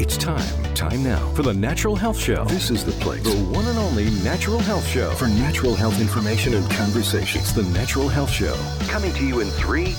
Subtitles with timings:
[0.00, 2.46] It's time, time now for the Natural Health Show.
[2.46, 3.22] This is the place.
[3.22, 5.10] The one and only Natural Health Show.
[5.10, 7.42] For natural health information and conversation.
[7.42, 8.56] It's the Natural Health Show.
[8.88, 9.94] Coming to you in three,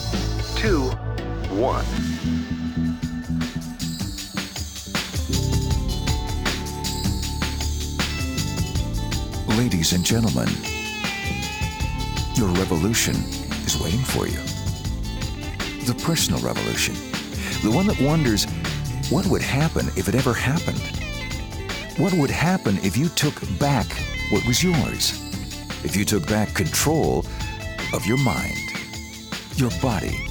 [0.56, 0.90] two,
[1.54, 1.86] one.
[9.56, 10.50] Ladies and gentlemen,
[12.34, 13.14] your revolution
[13.68, 14.40] is waiting for you.
[15.86, 16.96] The personal revolution.
[17.62, 18.48] The one that wonders
[19.12, 20.80] what would happen if it ever happened?
[21.98, 23.86] What would happen if you took back
[24.32, 25.20] what was yours?
[25.84, 27.26] If you took back control
[27.94, 28.58] of your mind,
[29.58, 30.26] your body,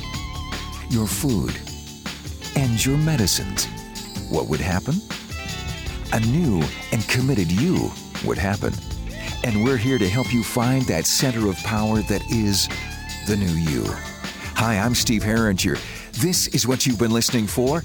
[0.89, 1.55] your food,
[2.57, 3.67] and your medicines?
[4.31, 4.95] What would happen?
[6.15, 7.91] A new and committed you
[8.25, 8.73] would happen.
[9.45, 12.67] And we're here to help you find that center of power that is
[13.27, 13.85] the new you.
[14.57, 15.79] Hi, I'm Steve Herringer.
[16.13, 17.83] This is what you've been listening for.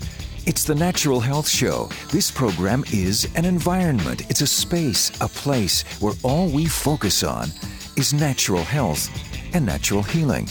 [0.48, 1.90] It's the Natural Health Show.
[2.12, 7.50] This program is an environment, it's a space, a place where all we focus on
[7.98, 9.10] is natural health
[9.56, 10.48] and natural healing.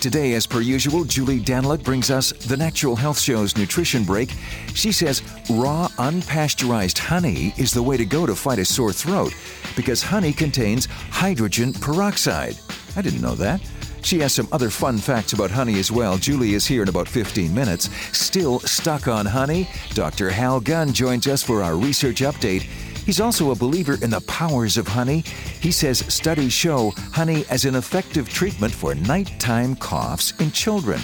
[0.00, 4.30] Today, as per usual, Julie Daniluk brings us the Natural Health Show's nutrition break.
[4.72, 9.34] She says raw, unpasteurized honey is the way to go to fight a sore throat
[9.74, 12.56] because honey contains hydrogen peroxide.
[12.94, 13.60] I didn't know that.
[14.04, 16.18] She has some other fun facts about honey as well.
[16.18, 17.88] Julie is here in about 15 minutes.
[18.16, 19.66] Still stuck on honey?
[19.94, 20.28] Dr.
[20.28, 22.62] Hal Gunn joins us for our research update.
[23.06, 25.20] He's also a believer in the powers of honey.
[25.60, 31.00] He says studies show honey as an effective treatment for nighttime coughs in children.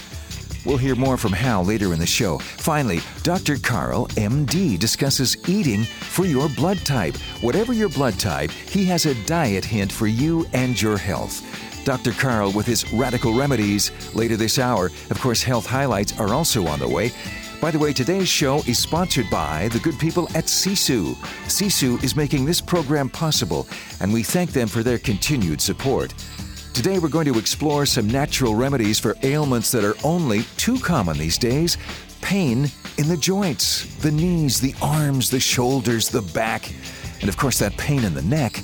[0.66, 2.38] We'll hear more from Hal later in the show.
[2.38, 3.56] Finally, Dr.
[3.56, 7.16] Carl, MD, discusses eating for your blood type.
[7.40, 11.42] Whatever your blood type, he has a diet hint for you and your health.
[11.84, 12.12] Dr.
[12.12, 14.86] Carl with his radical remedies later this hour.
[15.10, 17.12] Of course, health highlights are also on the way.
[17.60, 21.14] By the way, today's show is sponsored by the good people at Sisu.
[21.46, 23.66] Sisu is making this program possible,
[24.00, 26.14] and we thank them for their continued support.
[26.72, 31.18] Today, we're going to explore some natural remedies for ailments that are only too common
[31.18, 31.76] these days
[32.22, 36.70] pain in the joints, the knees, the arms, the shoulders, the back,
[37.20, 38.62] and of course, that pain in the neck.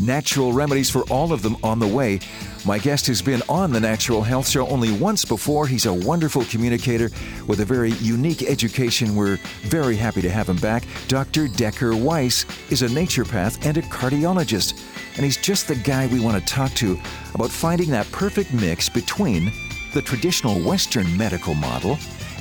[0.00, 2.20] Natural remedies for all of them on the way.
[2.64, 5.66] My guest has been on the Natural Health Show only once before.
[5.66, 7.10] He's a wonderful communicator
[7.46, 9.14] with a very unique education.
[9.14, 10.84] We're very happy to have him back.
[11.08, 11.48] Dr.
[11.48, 14.82] Decker Weiss is a naturopath and a cardiologist,
[15.16, 16.98] and he's just the guy we want to talk to
[17.34, 19.52] about finding that perfect mix between
[19.92, 21.98] the traditional Western medical model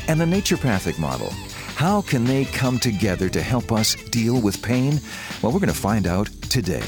[0.08, 1.30] and the naturopathic model.
[1.76, 5.00] How can they come together to help us deal with pain?
[5.42, 6.84] Well, we're going to find out today.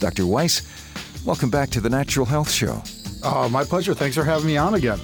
[0.00, 0.26] Dr.
[0.26, 0.62] Weiss,
[1.24, 2.82] welcome back to the Natural Health Show.
[3.22, 3.94] Oh, my pleasure.
[3.94, 4.98] Thanks for having me on again.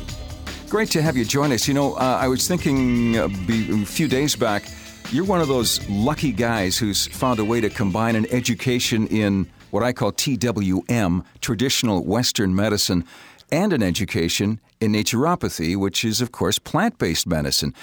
[0.69, 1.69] Great to have you join us.
[1.69, 4.65] You know, uh, I was thinking uh, a few days back,
[5.13, 9.47] you're one of those lucky guys who's found a way to combine an education in
[9.71, 13.05] what I call TWM, traditional Western medicine,
[13.53, 17.75] and an education in naturopathy, which is, of course, plant based medicine.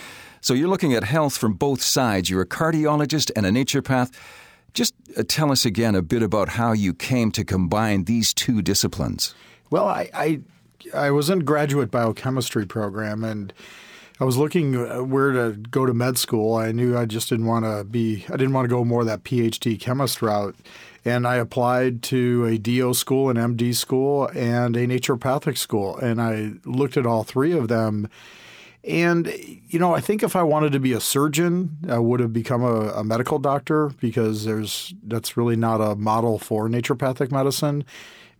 [0.41, 2.29] So you're looking at health from both sides.
[2.29, 4.11] You're a cardiologist and a naturopath.
[4.73, 8.61] Just uh, tell us again a bit about how you came to combine these two
[8.61, 9.35] disciplines.
[9.69, 10.39] Well, I, I,
[10.93, 13.53] I was in graduate biochemistry program and
[14.19, 16.55] I was looking uh, where to go to med school.
[16.55, 19.23] I knew I just didn't want to be I didn't want to go more that
[19.23, 20.55] PhD chemist route.
[21.05, 25.97] And I applied to a DO school, an MD school, and a naturopathic school.
[25.97, 28.07] And I looked at all three of them
[28.83, 29.33] and,
[29.67, 32.63] you know, I think if I wanted to be a surgeon, I would have become
[32.63, 37.85] a, a, medical doctor because there's that's really not a model for naturopathic medicine.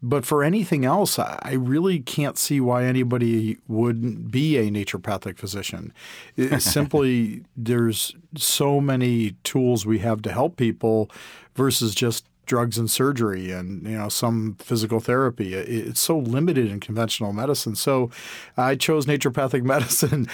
[0.06, 5.94] But for anything else, I really can't see why anybody wouldn't be a naturopathic physician.
[6.60, 11.10] simply, there's so many tools we have to help people
[11.56, 15.54] versus just drugs and surgery and you know some physical therapy.
[15.54, 17.76] It's so limited in conventional medicine.
[17.76, 18.10] So
[18.58, 20.28] I chose naturopathic medicine.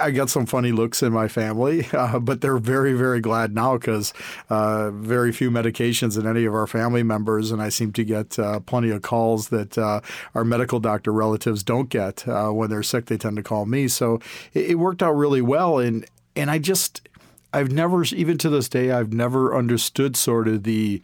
[0.00, 3.78] I got some funny looks in my family, uh, but they're very very glad now
[3.78, 4.12] because
[4.50, 8.38] uh, very few medications in any of our family members, and I seem to get
[8.38, 10.00] uh, plenty of calls that uh,
[10.34, 13.06] our medical doctor relatives don't get uh, when they're sick.
[13.06, 13.88] They tend to call me.
[13.88, 14.20] So
[14.52, 16.04] it, it worked out really well, and
[16.36, 17.08] and I just
[17.54, 21.00] I've never even to this day I've never understood sort of the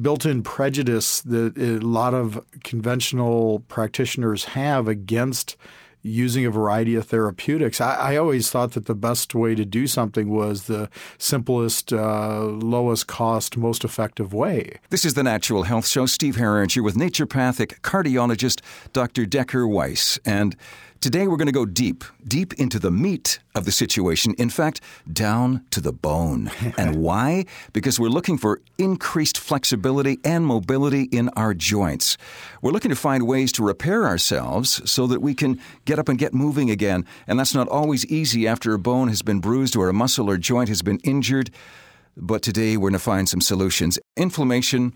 [0.00, 5.56] built-in prejudice that a lot of conventional practitioners have against
[6.02, 7.80] using a variety of therapeutics.
[7.80, 12.42] I, I, always thought that the best way to do something was the simplest, uh,
[12.42, 14.80] lowest cost, most effective way.
[14.90, 16.06] This is the Natural Health Show.
[16.06, 18.60] Steve Herringer with naturopathic cardiologist
[18.92, 19.26] Dr.
[19.26, 20.18] Decker Weiss.
[20.24, 20.56] And
[21.02, 24.34] Today, we're going to go deep, deep into the meat of the situation.
[24.38, 24.80] In fact,
[25.12, 26.48] down to the bone.
[26.78, 27.46] and why?
[27.72, 32.16] Because we're looking for increased flexibility and mobility in our joints.
[32.62, 36.16] We're looking to find ways to repair ourselves so that we can get up and
[36.16, 37.04] get moving again.
[37.26, 40.38] And that's not always easy after a bone has been bruised or a muscle or
[40.38, 41.50] joint has been injured.
[42.16, 43.98] But today, we're going to find some solutions.
[44.16, 44.94] Inflammation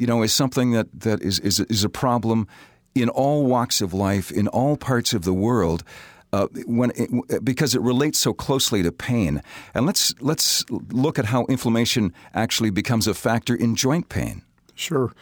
[0.00, 2.48] you know, is something that, that is, is, is a problem
[2.94, 5.84] in all walks of life, in all parts of the world.
[6.32, 9.42] Uh, when it, because it relates so closely to pain,
[9.74, 14.42] and let's let's look at how inflammation actually becomes a factor in joint pain.
[14.76, 15.12] Sure,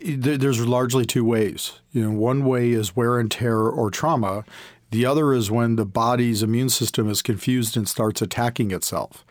[0.00, 1.80] there's largely two ways.
[1.92, 4.46] You know, one way is wear and tear or trauma.
[4.90, 9.26] The other is when the body's immune system is confused and starts attacking itself,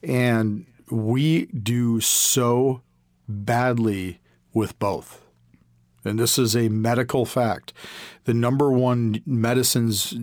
[0.00, 2.82] and we do so
[3.26, 4.20] badly
[4.54, 5.21] with both
[6.04, 7.72] and this is a medical fact.
[8.24, 10.14] The number one medicines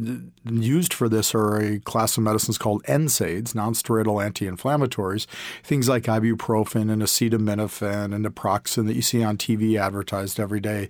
[0.45, 5.25] used for this are a class of medicines called NSAIDs, nonsteroidal anti-inflammatories,
[5.63, 10.89] things like ibuprofen and acetaminophen and naproxen that you see on TV advertised every day.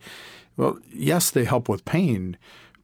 [0.55, 2.37] Well, yes, they help with pain,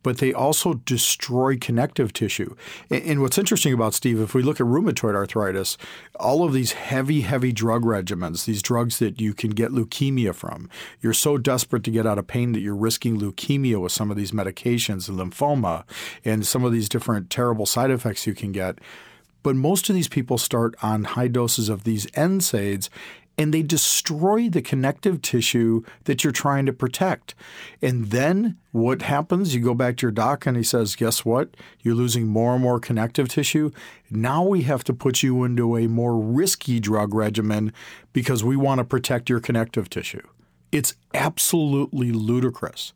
[0.06, 2.56] but they also destroy connective tissue.
[2.92, 5.80] And what's interesting about Steve, if we look at rheumatoid arthritis,
[6.20, 10.70] all of these heavy, heavy drug regimens, these drugs that you can get leukemia from,
[11.02, 14.16] you're so desperate to get out of pain that you're risking leukemia with some of
[14.16, 15.86] these medications and lymphoma
[16.24, 18.78] and some of these different terrible side effects you can get.
[19.42, 22.90] But most of these people start on high doses of these NSAIDs
[23.38, 27.36] and they destroy the connective tissue that you're trying to protect.
[27.82, 29.54] And then what happens?
[29.54, 31.56] You go back to your doc and he says, Guess what?
[31.82, 33.72] You're losing more and more connective tissue.
[34.10, 37.74] Now we have to put you into a more risky drug regimen
[38.14, 40.26] because we want to protect your connective tissue.
[40.72, 42.94] It's absolutely ludicrous.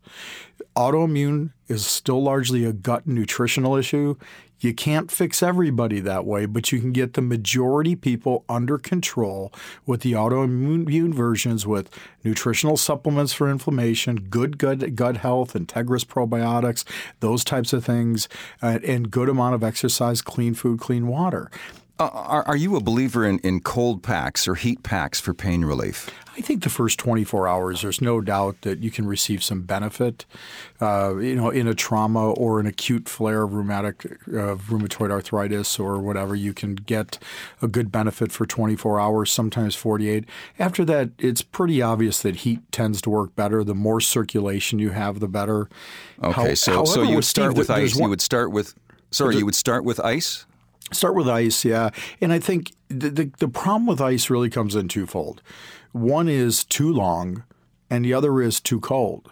[0.76, 4.16] Autoimmune is still largely a gut nutritional issue.
[4.60, 9.54] You can't fix everybody that way, but you can get the majority people under control
[9.86, 11.90] with the autoimmune versions with
[12.24, 16.84] nutritional supplements for inflammation, good gut, gut health, Integris probiotics,
[17.20, 18.28] those types of things,
[18.62, 21.50] and good amount of exercise, clean food, clean water.
[22.00, 25.66] Uh, are, are, you a believer in, in cold packs or heat packs for pain
[25.66, 26.10] relief?
[26.40, 30.26] I think the first 24 hours, there's no doubt that you can receive some benefit.
[30.80, 35.78] Uh, you know, in a trauma or an acute flare of rheumatic uh, rheumatoid arthritis
[35.78, 37.20] or whatever, you can get
[37.62, 40.24] a good benefit for 24 hours, sometimes 48.
[40.58, 43.62] After that, it's pretty obvious that heat tends to work better.
[43.66, 45.68] The more circulation you have, the better.
[46.24, 47.96] Okay, How, so however, so you would start Steve, with ice.
[47.96, 48.76] One, you would start with
[49.12, 50.46] sorry, you would start with ice.
[50.94, 51.90] Start with ice, yeah.
[52.22, 55.42] And I think the, the, the problem with ice really comes in twofold.
[55.92, 57.44] One is too long,
[57.90, 59.32] and the other is too cold.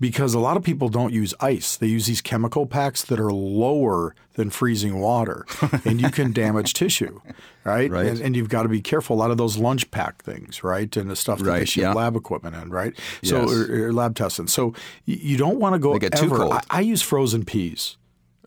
[0.00, 1.76] Because a lot of people don't use ice.
[1.76, 5.46] They use these chemical packs that are lower than freezing water,
[5.84, 7.20] and you can damage tissue,
[7.62, 7.88] right?
[7.88, 8.06] right.
[8.06, 9.14] And, and, you've got to be careful.
[9.14, 10.94] A lot of those lunch pack things, right?
[10.96, 11.58] And the stuff that right.
[11.60, 11.92] they ship yeah.
[11.92, 12.98] lab equipment in, right?
[13.22, 13.52] So, yes.
[13.52, 14.48] or, or lab testing.
[14.48, 14.74] So
[15.04, 16.28] you don't want to go they get ever.
[16.28, 16.52] Too cold.
[16.52, 17.96] I, I use frozen peas.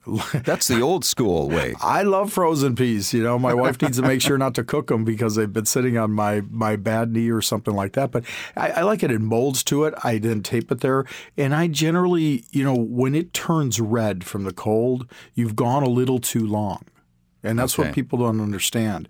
[0.33, 1.75] That's the old school way.
[1.81, 3.13] I love frozen peas.
[3.13, 5.65] You know, my wife needs to make sure not to cook them because they've been
[5.65, 8.11] sitting on my my bad knee or something like that.
[8.11, 8.23] But
[8.55, 9.93] I, I like it in molds to it.
[10.03, 11.05] I didn't tape it there,
[11.37, 15.89] and I generally, you know, when it turns red from the cold, you've gone a
[15.89, 16.83] little too long,
[17.43, 17.89] and that's okay.
[17.89, 19.09] what people don't understand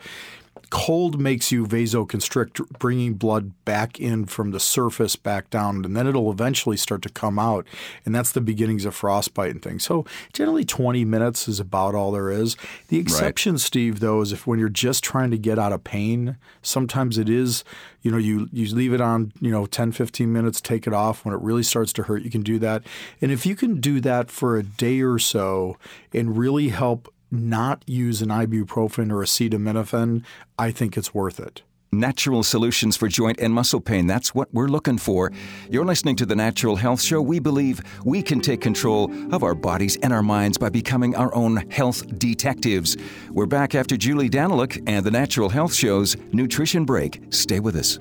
[0.69, 6.07] cold makes you vasoconstrict, bringing blood back in from the surface back down, and then
[6.07, 7.65] it'll eventually start to come out.
[8.05, 9.83] And that's the beginnings of frostbite and things.
[9.83, 12.55] So generally, 20 minutes is about all there is.
[12.89, 13.61] The exception, right.
[13.61, 17.29] Steve, though, is if when you're just trying to get out of pain, sometimes it
[17.29, 17.63] is,
[18.01, 21.25] you know, you, you leave it on, you know, 10, 15 minutes, take it off.
[21.25, 22.83] When it really starts to hurt, you can do that.
[23.21, 25.77] And if you can do that for a day or so
[26.13, 30.23] and really help not use an ibuprofen or acetaminophen,
[30.57, 31.63] I think it's worth it.
[31.91, 34.07] Natural solutions for joint and muscle pain.
[34.07, 35.31] That's what we're looking for.
[35.69, 37.21] You're listening to the Natural Health Show.
[37.21, 41.33] We believe we can take control of our bodies and our minds by becoming our
[41.33, 42.97] own health detectives.
[43.31, 47.21] We're back after Julie Daniluk and the Natural Health Show's Nutrition Break.
[47.29, 47.97] Stay with us.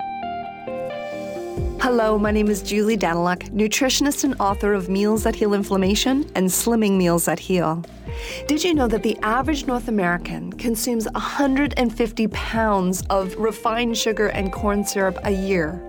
[1.79, 6.47] Hello, my name is Julie Daniluk, nutritionist and author of Meals That Heal Inflammation and
[6.47, 7.83] Slimming Meals That Heal.
[8.47, 14.51] Did you know that the average North American consumes 150 pounds of refined sugar and
[14.51, 15.79] corn syrup a year?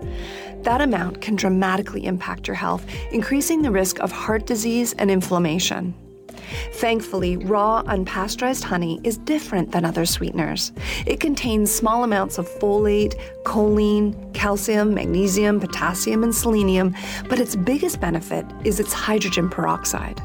[0.61, 5.95] That amount can dramatically impact your health, increasing the risk of heart disease and inflammation.
[6.73, 10.71] Thankfully, raw, unpasteurized honey is different than other sweeteners.
[11.05, 16.95] It contains small amounts of folate, choline, calcium, magnesium, potassium, and selenium,
[17.27, 20.21] but its biggest benefit is its hydrogen peroxide.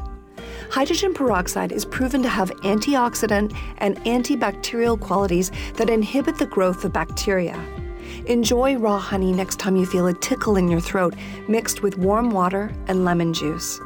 [0.71, 6.91] Hydrogen peroxide is proven to have antioxidant and antibacterial qualities that inhibit the growth of
[6.91, 7.57] bacteria.
[8.27, 11.15] Enjoy raw honey next time you feel a tickle in your throat
[11.47, 13.79] mixed with warm water and lemon juice.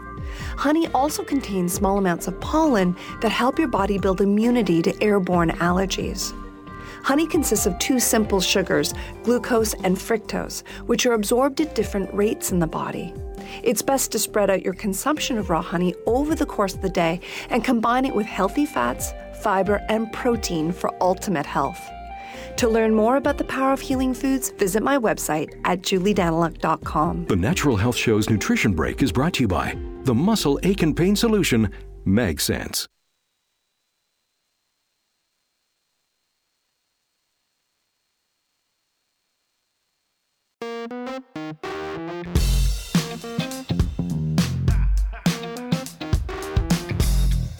[0.57, 5.51] Honey also contains small amounts of pollen that help your body build immunity to airborne
[5.51, 6.33] allergies.
[7.03, 8.93] Honey consists of two simple sugars,
[9.23, 13.13] glucose and fructose, which are absorbed at different rates in the body.
[13.63, 16.89] It's best to spread out your consumption of raw honey over the course of the
[16.89, 21.79] day and combine it with healthy fats, fiber, and protein for ultimate health.
[22.59, 27.27] To learn more about the power of healing foods, visit my website at juliedaniluk.com.
[27.27, 30.93] The Natural Health Show's Nutrition Break is brought to you by the Muscle Ache and
[30.93, 31.71] Pain Solution,
[32.05, 32.85] MagSense.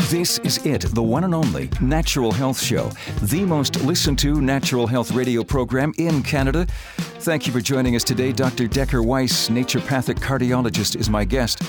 [0.10, 2.90] This is it, the one and only Natural Health Show,
[3.22, 6.66] the most listened to natural health radio program in Canada.
[6.98, 8.32] Thank you for joining us today.
[8.32, 8.68] Dr.
[8.68, 11.62] Decker Weiss, naturopathic cardiologist, is my guest.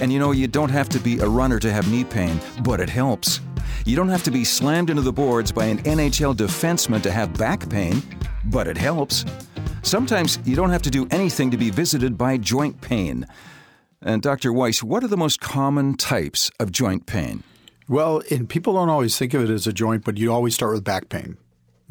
[0.00, 2.80] And you know, you don't have to be a runner to have knee pain, but
[2.80, 3.38] it helps.
[3.86, 7.38] You don't have to be slammed into the boards by an NHL defenseman to have
[7.38, 8.02] back pain,
[8.46, 9.24] but it helps.
[9.82, 13.24] Sometimes you don't have to do anything to be visited by joint pain.
[14.02, 14.52] And Dr.
[14.52, 17.44] Weiss, what are the most common types of joint pain?
[17.88, 20.72] Well, and people don't always think of it as a joint, but you always start
[20.72, 21.36] with back pain.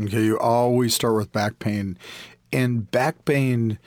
[0.01, 1.97] Okay, you always start with back pain,
[2.51, 3.77] and back pain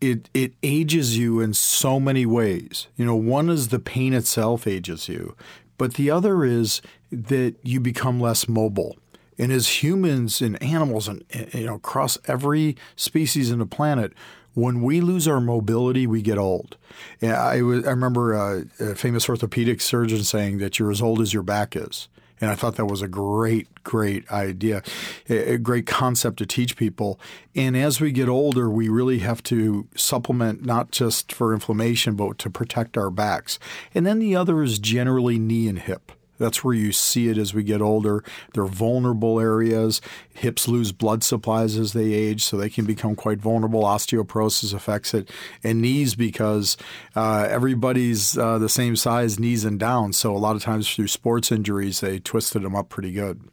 [0.00, 2.88] it it ages you in so many ways.
[2.96, 5.36] You know, one is the pain itself ages you,
[5.76, 6.80] but the other is
[7.10, 8.96] that you become less mobile.
[9.38, 14.12] And as humans and animals and you know across every species in the planet,
[14.58, 16.76] when we lose our mobility, we get old.
[17.22, 21.76] I, remember a, a, famous orthopedic surgeon saying that you're as old as your back
[21.76, 22.08] is.
[22.40, 24.82] And I thought that was a great, great idea,
[25.28, 27.20] a great concept to teach people.
[27.54, 32.38] And as we get older, we really have to supplement not just for inflammation, but
[32.38, 33.58] to protect our backs.
[33.94, 36.12] And then the other is generally knee and hip.
[36.38, 38.24] That's where you see it as we get older.
[38.54, 40.00] They're vulnerable areas.
[40.34, 43.82] Hips lose blood supplies as they age, so they can become quite vulnerable.
[43.82, 45.30] Osteoporosis affects it.
[45.62, 46.76] And knees, because
[47.16, 50.12] uh, everybody's uh, the same size, knees and down.
[50.12, 53.48] So a lot of times through sports injuries, they twisted them up pretty good.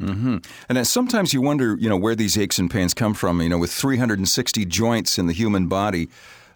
[0.00, 0.38] Mm-hmm.
[0.68, 3.40] And sometimes you wonder, you know, where these aches and pains come from.
[3.40, 6.08] You know, with 360 joints in the human body,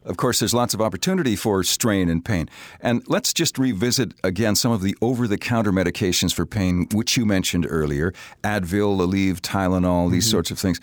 [0.07, 2.49] of course, there's lots of opportunity for strain and pain.
[2.81, 7.17] And let's just revisit again some of the over the counter medications for pain, which
[7.17, 10.31] you mentioned earlier Advil, Aleve, Tylenol, these mm-hmm.
[10.31, 10.81] sorts of things.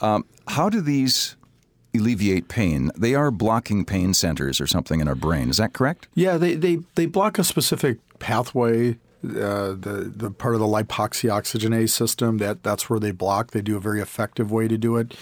[0.00, 1.36] Um, how do these
[1.94, 2.90] alleviate pain?
[2.96, 5.48] They are blocking pain centers or something in our brain.
[5.48, 6.08] Is that correct?
[6.14, 11.88] Yeah, they, they, they block a specific pathway uh, the the part of the lipoxygenase
[11.88, 13.52] system that that's where they block.
[13.52, 15.16] They do a very effective way to do it,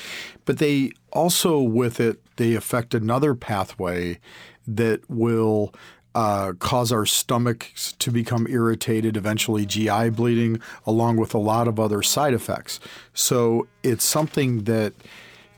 [0.45, 4.19] but they also with it they affect another pathway
[4.67, 5.73] that will
[6.13, 11.79] uh, cause our stomachs to become irritated, eventually GI bleeding, along with a lot of
[11.79, 12.81] other side effects.
[13.15, 14.93] So it's something that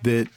[0.03, 0.29] that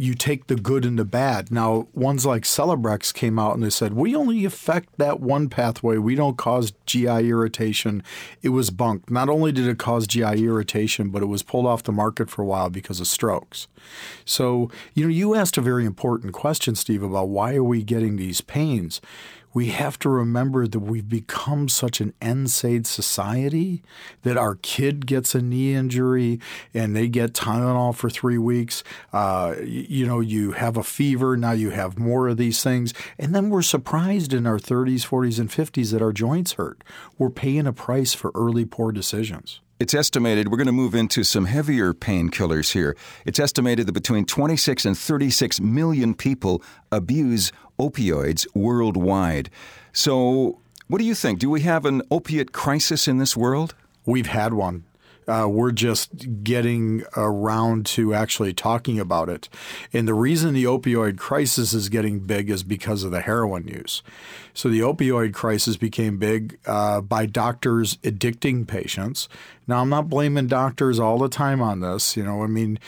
[0.00, 1.50] you take the good and the bad.
[1.50, 5.98] Now, ones like Celebrex came out and they said, we only affect that one pathway.
[5.98, 8.02] We don't cause GI irritation.
[8.40, 9.10] It was bunk.
[9.10, 12.40] Not only did it cause GI irritation, but it was pulled off the market for
[12.40, 13.68] a while because of strokes.
[14.24, 18.16] So, you know, you asked a very important question, Steve, about why are we getting
[18.16, 19.02] these pains?
[19.52, 23.82] We have to remember that we've become such an NSAID society
[24.22, 26.40] that our kid gets a knee injury
[26.72, 28.84] and they get Tylenol for three weeks.
[29.12, 32.94] Uh, you know, you have a fever, now you have more of these things.
[33.18, 36.84] And then we're surprised in our 30s, 40s, and 50s that our joints hurt.
[37.18, 39.60] We're paying a price for early poor decisions.
[39.80, 42.94] It's estimated, we're going to move into some heavier painkillers here.
[43.24, 49.50] It's estimated that between 26 and 36 million people abuse opioids worldwide.
[49.92, 50.58] So,
[50.88, 51.38] what do you think?
[51.38, 53.74] Do we have an opiate crisis in this world?
[54.04, 54.84] We've had one.
[55.28, 59.48] Uh, we're just getting around to actually talking about it.
[59.92, 64.02] And the reason the opioid crisis is getting big is because of the heroin use.
[64.54, 69.28] So the opioid crisis became big uh, by doctors addicting patients.
[69.68, 72.16] Now, I'm not blaming doctors all the time on this.
[72.16, 72.80] You know, I mean,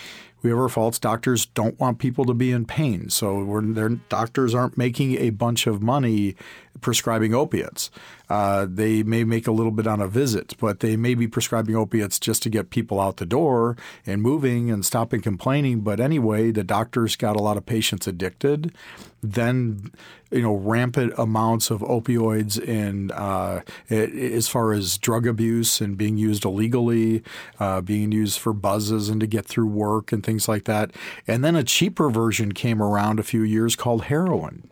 [0.50, 0.98] have our faults.
[0.98, 5.66] Doctors don't want people to be in pain, so their doctors aren't making a bunch
[5.66, 6.34] of money
[6.80, 7.90] prescribing opiates.
[8.28, 11.76] Uh, they may make a little bit on a visit, but they may be prescribing
[11.76, 13.76] opiates just to get people out the door
[14.06, 15.80] and moving and stopping complaining.
[15.80, 18.74] But anyway, the doctors got a lot of patients addicted.
[19.22, 19.92] Then,
[20.30, 23.60] you know, rampant amounts of opioids and uh,
[23.90, 27.22] as far as drug abuse and being used illegally,
[27.60, 30.90] uh, being used for buzzes and to get through work and things like that.
[31.28, 34.71] And then a cheaper version came around a few years called heroin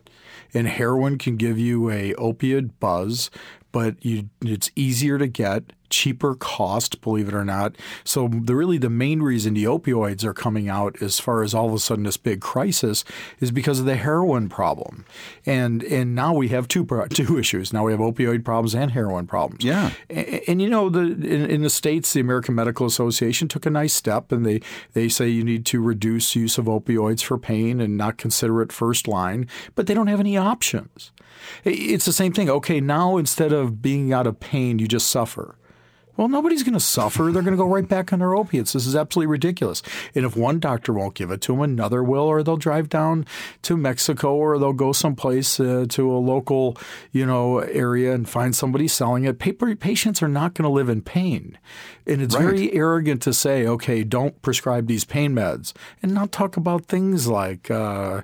[0.54, 3.30] and heroin can give you a opiate buzz,
[3.73, 7.77] but you, it's easier to get cheaper cost, believe it or not.
[8.05, 11.69] So the really the main reason the opioids are coming out as far as all
[11.69, 13.05] of a sudden this big crisis
[13.41, 15.05] is because of the heroin problem.
[15.45, 17.73] And and now we have two two issues.
[17.73, 19.65] Now we have opioid problems and heroin problems.
[19.65, 19.93] Yeah.
[20.09, 23.71] And, and you know the in, in, the states the American Medical Association took a
[23.71, 24.61] nice step and they
[24.93, 28.73] they say you need to reduce use of opioids for pain and not consider it
[28.73, 31.13] first line, but they don't have any options.
[31.65, 32.49] It's the same thing.
[32.51, 35.57] Okay, now instead of being out of pain, you just suffer.
[36.17, 37.31] Well, nobody's going to suffer.
[37.33, 38.73] They're going to go right back on their opiates.
[38.73, 39.83] This is absolutely ridiculous.
[40.14, 43.26] And if one doctor won't give it to them, another will, or they'll drive down
[43.62, 46.76] to Mexico, or they'll go someplace uh, to a local,
[47.12, 49.38] you know, area and find somebody selling it.
[49.38, 51.59] patients are not going to live in pain,
[52.07, 52.45] and it's right.
[52.45, 57.29] very arrogant to say, okay, don't prescribe these pain meds, and not talk about things
[57.29, 58.23] like uh,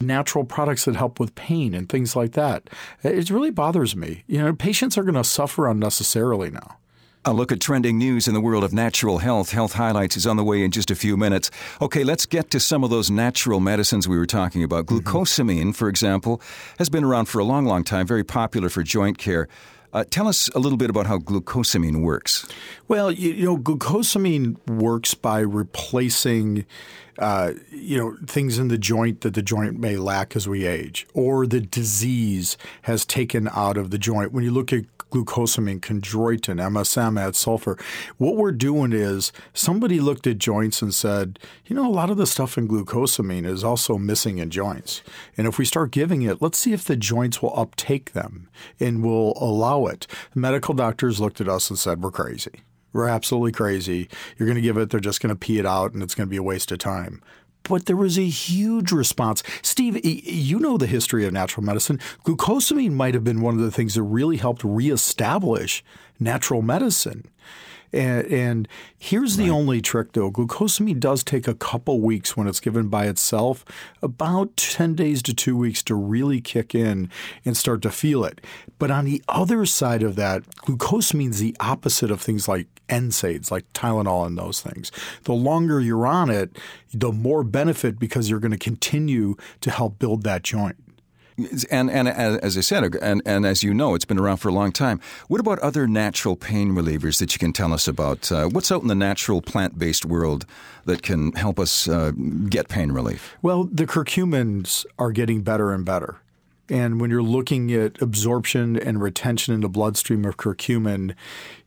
[0.00, 2.68] natural products that help with pain and things like that.
[3.02, 4.24] It really bothers me.
[4.26, 6.79] You know, patients are going to suffer unnecessarily now.
[7.26, 9.50] A look at trending news in the world of natural health.
[9.50, 11.50] Health Highlights is on the way in just a few minutes.
[11.82, 14.86] Okay, let's get to some of those natural medicines we were talking about.
[14.86, 15.06] Mm-hmm.
[15.06, 16.40] Glucosamine, for example,
[16.78, 19.48] has been around for a long, long time, very popular for joint care.
[19.92, 22.46] Uh, tell us a little bit about how glucosamine works.
[22.88, 26.64] Well, you, you know, glucosamine works by replacing,
[27.18, 31.06] uh, you know, things in the joint that the joint may lack as we age,
[31.12, 34.32] or the disease has taken out of the joint.
[34.32, 37.78] When you look at glucosamine, chondroitin, MSM, add sulfur.
[38.18, 42.16] What we're doing is somebody looked at joints and said, you know, a lot of
[42.16, 45.02] the stuff in glucosamine is also missing in joints.
[45.36, 48.48] And if we start giving it, let's see if the joints will uptake them
[48.78, 50.06] and will allow it.
[50.34, 52.62] medical doctors looked at us and said, we're crazy.
[52.92, 54.08] We're absolutely crazy.
[54.36, 56.26] You're going to give it, they're just going to pee it out, and it's going
[56.26, 57.22] to be a waste of time
[57.62, 59.42] but there was a huge response.
[59.62, 61.98] Steve, you know the history of natural medicine.
[62.24, 65.84] Glucosamine might have been one of the things that really helped reestablish
[66.18, 67.26] natural medicine.
[67.92, 69.56] And, and here's the right.
[69.56, 70.30] only trick, though.
[70.30, 73.64] Glucosamine does take a couple weeks when it's given by itself,
[74.02, 77.10] about 10 days to two weeks to really kick in
[77.44, 78.40] and start to feel it.
[78.78, 83.50] But on the other side of that, glucosamine is the opposite of things like NSAIDs,
[83.50, 84.92] like Tylenol and those things.
[85.24, 86.56] The longer you're on it,
[86.92, 90.76] the more benefit because you're going to continue to help build that joint.
[91.70, 94.52] And, and as I said, and, and as you know, it's been around for a
[94.52, 95.00] long time.
[95.28, 98.30] What about other natural pain relievers that you can tell us about?
[98.30, 100.46] Uh, what's out in the natural plant based world
[100.84, 102.12] that can help us uh,
[102.48, 103.36] get pain relief?
[103.42, 106.20] Well, the curcumins are getting better and better.
[106.70, 111.14] And when you're looking at absorption and retention in the bloodstream of curcumin,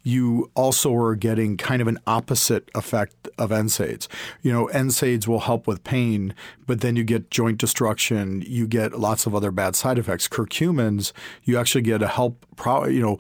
[0.02, 4.08] you also are getting kind of an opposite effect of NSAIDs.
[4.42, 6.34] You know, NSAIDs will help with pain,
[6.66, 10.28] but then you get joint destruction, you get lots of other bad side effects.
[10.28, 11.12] Curcumins,
[11.44, 12.46] you actually get a help,
[12.88, 13.18] you know,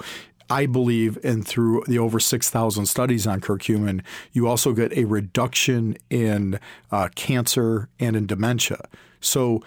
[0.50, 4.02] I believe, and through the over 6,000 studies on curcumin,
[4.34, 6.60] you also get a reduction in
[6.92, 8.88] uh, cancer and in dementia.
[9.20, 9.64] So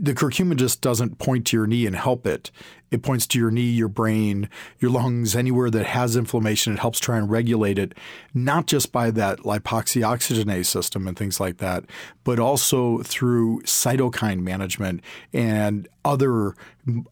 [0.00, 2.50] the curcumin just doesn't point to your knee and help it.
[2.90, 6.74] It points to your knee, your brain, your lungs, anywhere that has inflammation.
[6.74, 7.94] It helps try and regulate it,
[8.32, 11.84] not just by that lipoxygenase system and things like that,
[12.24, 16.54] but also through cytokine management and other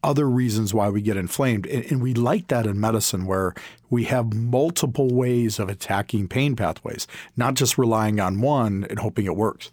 [0.02, 1.66] other reasons why we get inflamed.
[1.66, 3.52] And, and we like that in medicine, where
[3.90, 9.26] we have multiple ways of attacking pain pathways, not just relying on one and hoping
[9.26, 9.70] it works.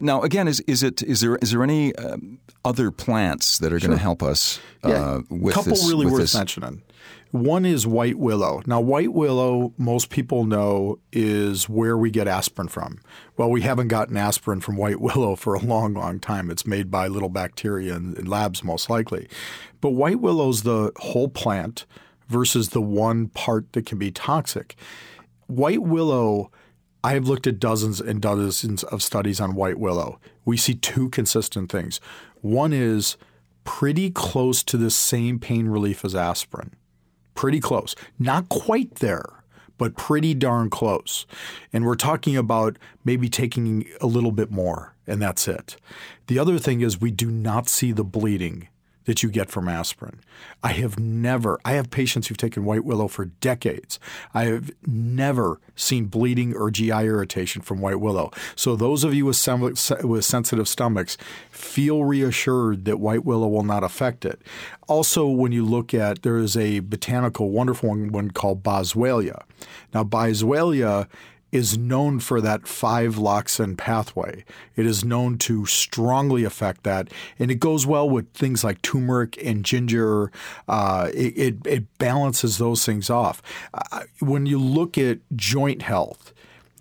[0.00, 3.80] Now, again, is is it is there is there any um, other plants that are
[3.80, 3.88] sure.
[3.88, 5.20] going to help us uh, yeah.
[5.30, 5.88] with couple this?
[5.88, 6.34] really worth this?
[6.34, 6.82] mentioning.
[7.30, 8.62] One is white willow.
[8.64, 13.00] Now, white willow, most people know, is where we get aspirin from.
[13.36, 16.50] Well, we haven't gotten aspirin from white willow for a long, long time.
[16.50, 19.28] It's made by little bacteria in, in labs, most likely.
[19.82, 21.84] But white willow's the whole plant
[22.28, 24.76] versus the one part that can be toxic.
[25.48, 26.50] White willow
[27.02, 30.18] I have looked at dozens and dozens of studies on white willow.
[30.44, 32.00] We see two consistent things.
[32.40, 33.16] One is
[33.64, 36.74] pretty close to the same pain relief as aspirin.
[37.34, 37.94] Pretty close.
[38.18, 39.44] Not quite there,
[39.76, 41.24] but pretty darn close.
[41.72, 45.76] And we're talking about maybe taking a little bit more, and that's it.
[46.26, 48.68] The other thing is we do not see the bleeding
[49.08, 50.20] that you get from aspirin.
[50.62, 53.98] I have never, I have patients who've taken white willow for decades.
[54.34, 58.30] I have never seen bleeding or GI irritation from white willow.
[58.54, 61.16] So, those of you with, sem- with sensitive stomachs,
[61.50, 64.42] feel reassured that white willow will not affect it.
[64.88, 69.42] Also, when you look at, there is a botanical, wonderful one, one called Boswellia.
[69.94, 71.08] Now, Boswellia
[71.50, 74.44] is known for that 5-loxane pathway.
[74.76, 77.08] It is known to strongly affect that,
[77.38, 80.30] and it goes well with things like turmeric and ginger.
[80.68, 83.42] Uh, it, it, it, balances those things off.
[83.74, 86.32] Uh, when you look at joint health,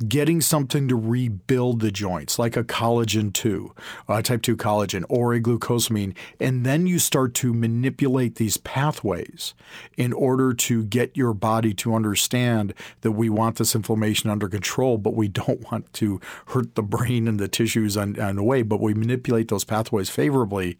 [0.08, 3.74] getting something to rebuild the joints, like a collagen 2,
[4.08, 9.54] uh, type 2 collagen, or a glucosamine, and then you start to manipulate these pathways
[9.98, 14.98] in order to get your body to understand that we want this inflammation under control,
[14.98, 18.62] but we don't want to hurt the brain and the tissues on, on the way,
[18.62, 20.78] but we manipulate those pathways favorably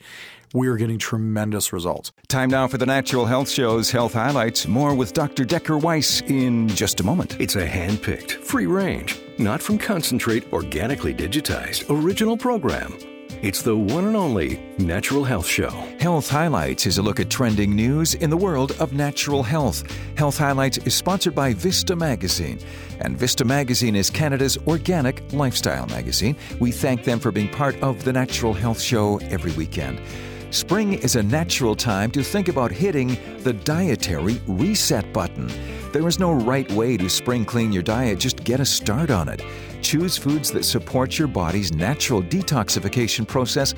[0.54, 2.12] we are getting tremendous results.
[2.28, 4.68] Time now for the Natural Health Show's Health Highlights.
[4.68, 5.46] More with Dr.
[5.46, 7.40] Decker Weiss in just a moment.
[7.40, 12.98] It's a hand picked, free range, not from concentrate, organically digitized, original program.
[13.44, 15.70] It's the one and only Natural Health Show.
[16.00, 19.84] Health Highlights is a look at trending news in the world of natural health.
[20.18, 22.58] Health Highlights is sponsored by Vista Magazine.
[23.00, 26.36] And Vista Magazine is Canada's organic lifestyle magazine.
[26.60, 30.02] We thank them for being part of the Natural Health Show every weekend.
[30.50, 35.52] Spring is a natural time to think about hitting the dietary reset button.
[35.92, 39.28] There is no right way to spring clean your diet, just get a start on
[39.28, 39.42] it.
[39.82, 43.76] Choose foods that support your body's natural detoxification process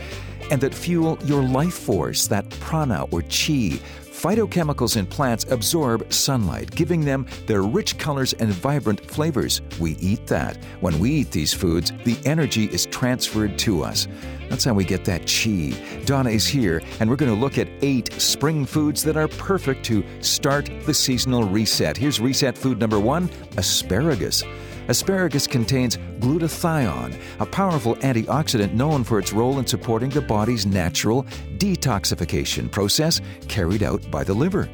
[0.51, 3.79] and that fuel your life force, that prana or chi.
[4.19, 9.61] Phytochemicals in plants absorb sunlight, giving them their rich colors and vibrant flavors.
[9.79, 10.57] We eat that.
[10.81, 14.09] When we eat these foods, the energy is transferred to us.
[14.49, 15.71] That's how we get that chi.
[16.03, 19.85] Donna is here, and we're going to look at eight spring foods that are perfect
[19.85, 21.95] to start the seasonal reset.
[21.95, 24.43] Here's reset food number one asparagus.
[24.89, 31.23] Asparagus contains glutathione, a powerful antioxidant known for its role in supporting the body's natural
[31.57, 34.67] detoxification process carried out by the liver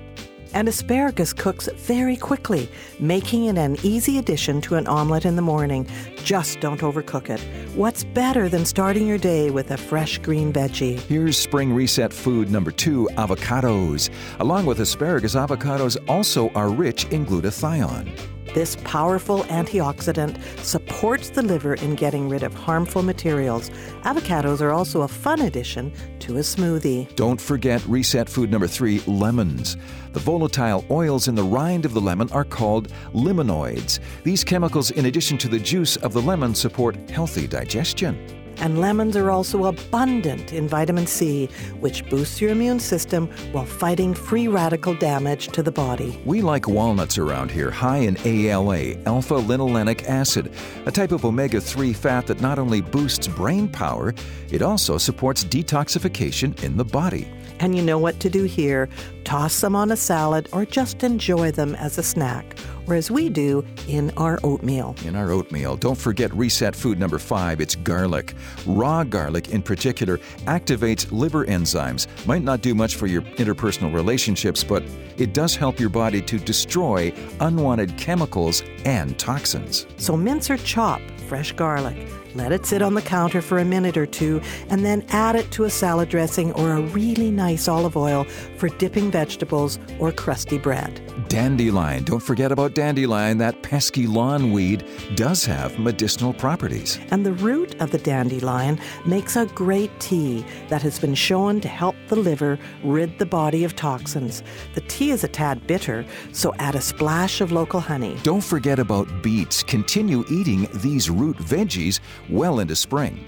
[0.56, 5.41] and asparagus cooks very quickly, making it an easy addition to an omelet in the
[5.41, 5.86] morning.
[6.23, 7.41] Just don't overcook it.
[7.75, 10.97] What's better than starting your day with a fresh green veggie?
[11.01, 14.10] Here's spring reset food number two avocados.
[14.39, 18.34] Along with asparagus, avocados also are rich in glutathione.
[18.55, 23.69] This powerful antioxidant supports the liver in getting rid of harmful materials.
[24.03, 27.13] Avocados are also a fun addition to a smoothie.
[27.17, 29.75] Don't forget reset food number three lemons.
[30.13, 33.99] The volatile oils in the rind of the lemon are called limonoids.
[34.23, 38.44] These chemicals, in addition to the juice of the lemon, support healthy digestion.
[38.57, 41.47] And lemons are also abundant in vitamin C,
[41.79, 46.19] which boosts your immune system while fighting free radical damage to the body.
[46.25, 50.51] We like walnuts around here, high in ALA, alpha linolenic acid,
[50.85, 54.13] a type of omega 3 fat that not only boosts brain power,
[54.51, 57.27] it also supports detoxification in the body.
[57.59, 58.89] And you know what to do here
[59.23, 62.55] toss them on a salad or just enjoy them as a snack
[62.87, 64.95] or as we do in our oatmeal.
[65.03, 65.75] In our oatmeal.
[65.75, 68.35] Don't forget reset food number five it's garlic.
[68.65, 72.07] Raw garlic, in particular, activates liver enzymes.
[72.27, 74.83] Might not do much for your interpersonal relationships, but
[75.17, 79.87] it does help your body to destroy unwanted chemicals and toxins.
[79.97, 82.07] So mince or chop fresh garlic.
[82.35, 85.49] Let it sit on the counter for a minute or two, and then add it
[85.51, 88.25] to a salad dressing or a really nice olive oil
[88.57, 91.01] for dipping vegetables or crusty bread.
[91.29, 92.03] Dandelion.
[92.03, 93.37] Don't forget about dandelion.
[93.37, 96.99] That pesky lawn weed does have medicinal properties.
[97.09, 101.67] And the root of the dandelion makes a great tea that has been shown to
[101.67, 104.43] help the liver rid the body of toxins.
[104.73, 108.17] The tea is a tad bitter, so add a splash of local honey.
[108.23, 109.63] Don't forget about beets.
[109.63, 113.25] Continue eating these root veggies well into spring.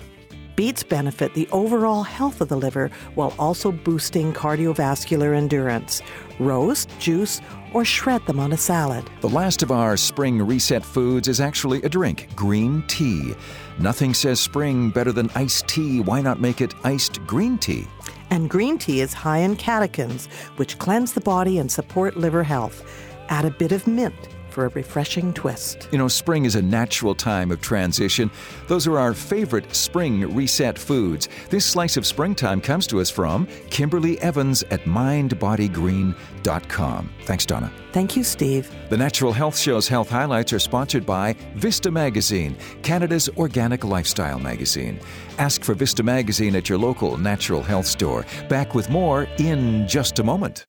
[0.57, 6.01] Beets benefit the overall health of the liver while also boosting cardiovascular endurance.
[6.39, 7.41] Roast, juice,
[7.73, 9.07] or shred them on a salad.
[9.21, 13.36] The last of our spring reset foods is actually a drink green tea.
[13.77, 15.99] Nothing says spring better than iced tea.
[15.99, 17.88] Why not make it iced green tea?
[18.31, 22.81] And green tea is high in catechins, which cleanse the body and support liver health.
[23.29, 25.87] Add a bit of mint for a refreshing twist.
[25.91, 28.31] You know, spring is a natural time of transition.
[28.67, 31.29] Those are our favorite spring reset foods.
[31.51, 37.09] This slice of springtime comes to us from Kimberly Evans at mindbodygreen.com.
[37.25, 37.71] Thanks, Donna.
[37.91, 38.73] Thank you, Steve.
[38.89, 44.99] The Natural Health Show's health highlights are sponsored by Vista Magazine, Canada's organic lifestyle magazine.
[45.37, 48.25] Ask for Vista Magazine at your local natural health store.
[48.49, 50.65] Back with more in just a moment.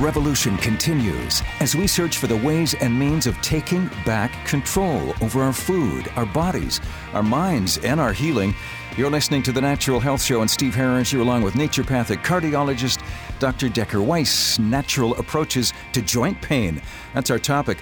[0.00, 5.42] Revolution continues as we search for the ways and means of taking back control over
[5.42, 6.80] our food, our bodies,
[7.12, 8.54] our minds, and our healing.
[8.96, 13.02] You're listening to the Natural Health Show, and Steve Harris, you along with naturopathic cardiologist
[13.38, 13.68] Dr.
[13.68, 14.58] Decker Weiss.
[14.58, 16.80] Natural approaches to joint pain.
[17.14, 17.78] That's our topic.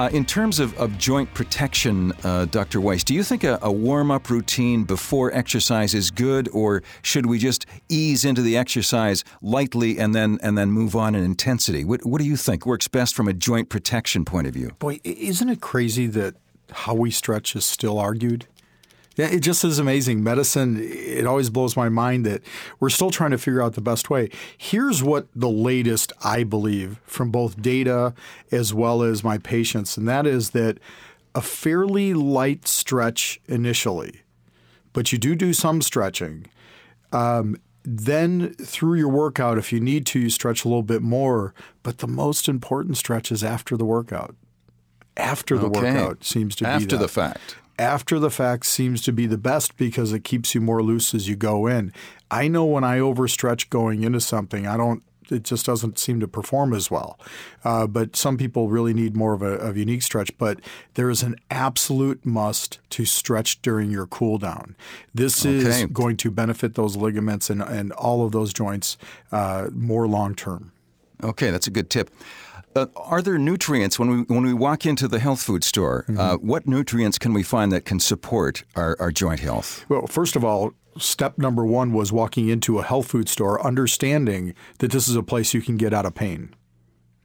[0.00, 2.80] Uh, in terms of, of joint protection, uh, Dr.
[2.80, 7.26] Weiss, do you think a, a warm up routine before exercise is good, or should
[7.26, 11.84] we just ease into the exercise lightly and then and then move on in intensity?
[11.84, 14.70] What, what do you think works best from a joint protection point of view?
[14.78, 16.34] Boy, isn't it crazy that
[16.72, 18.46] how we stretch is still argued?
[19.20, 20.22] Yeah, it just is amazing.
[20.24, 22.42] Medicine, it always blows my mind that
[22.78, 24.30] we're still trying to figure out the best way.
[24.56, 28.14] Here's what the latest I believe from both data
[28.50, 30.78] as well as my patients, and that is that
[31.34, 34.22] a fairly light stretch initially,
[34.94, 36.46] but you do do some stretching.
[37.12, 41.54] Um, then through your workout, if you need to, you stretch a little bit more.
[41.82, 44.34] But the most important stretch is after the workout.
[45.16, 45.80] After the Okay.
[45.80, 47.56] workout seems to be After the fact.
[47.80, 51.28] After the fact seems to be the best because it keeps you more loose as
[51.28, 51.92] you go in.
[52.30, 55.02] I know when I overstretch going into something, I don't.
[55.30, 57.16] It just doesn't seem to perform as well.
[57.62, 60.36] Uh, but some people really need more of a, of unique stretch.
[60.38, 60.58] But
[60.94, 64.74] there is an absolute must to stretch during your cool down.
[65.14, 65.56] This Okay.
[65.58, 68.98] is going to benefit those ligaments and, and all of those joints
[69.30, 70.72] uh, more long term.
[71.22, 72.10] Okay, that's a good tip.
[72.76, 76.04] Uh, are there nutrients when we when we walk into the health food store?
[76.16, 79.84] Uh, what nutrients can we find that can support our, our joint health?
[79.88, 84.54] Well, first of all, step number one was walking into a health food store, understanding
[84.78, 86.54] that this is a place you can get out of pain.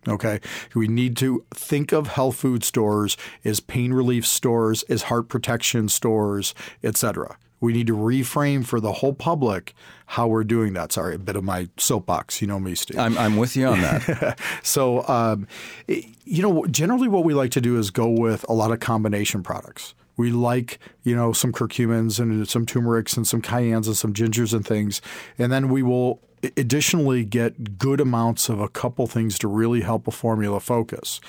[0.07, 0.39] Okay.
[0.75, 5.89] We need to think of health food stores as pain relief stores, as heart protection
[5.89, 6.53] stores,
[6.83, 7.37] etc.
[7.59, 9.73] We need to reframe for the whole public
[10.07, 10.91] how we're doing that.
[10.91, 12.41] Sorry, a bit of my soapbox.
[12.41, 12.99] You know me, Steve.
[12.99, 14.39] I'm, I'm with you on that.
[14.63, 15.47] So, um,
[15.87, 19.43] you know, generally what we like to do is go with a lot of combination
[19.43, 19.93] products.
[20.17, 24.53] We like, you know, some curcumins and some turmerics and some cayennes and some gingers
[24.53, 25.01] and things.
[25.37, 26.21] And then we will
[26.57, 31.19] additionally get good amounts of a couple things to really help a formula focus.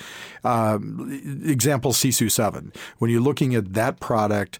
[0.43, 2.71] Um, example, Sisu 7.
[2.97, 4.59] When you're looking at that product,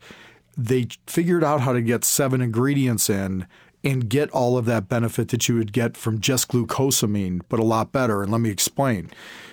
[0.58, 3.46] they figured out how to get seven ingredients in
[3.84, 7.64] and get all of that benefit that you would get from just glucosamine, but a
[7.64, 8.24] lot better.
[8.24, 9.12] And let me explain.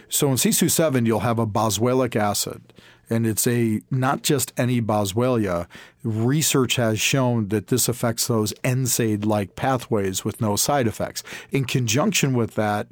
[0.08, 2.72] So in Sisu 7, you'll have a boswellic acid,
[3.10, 5.66] and it's a not just any boswellia.
[6.02, 11.22] Research has shown that this affects those NSAID like pathways with no side effects.
[11.50, 12.88] In conjunction with that,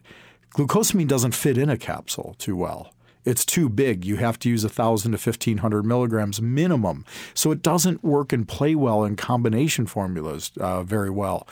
[0.54, 2.92] glucosamine doesn't fit in a capsule too well.
[3.24, 4.04] It's too big.
[4.04, 7.04] You have to use 1,000 to 1,500 milligrams minimum.
[7.34, 11.46] So it doesn't work and play well in combination formulas uh, very well.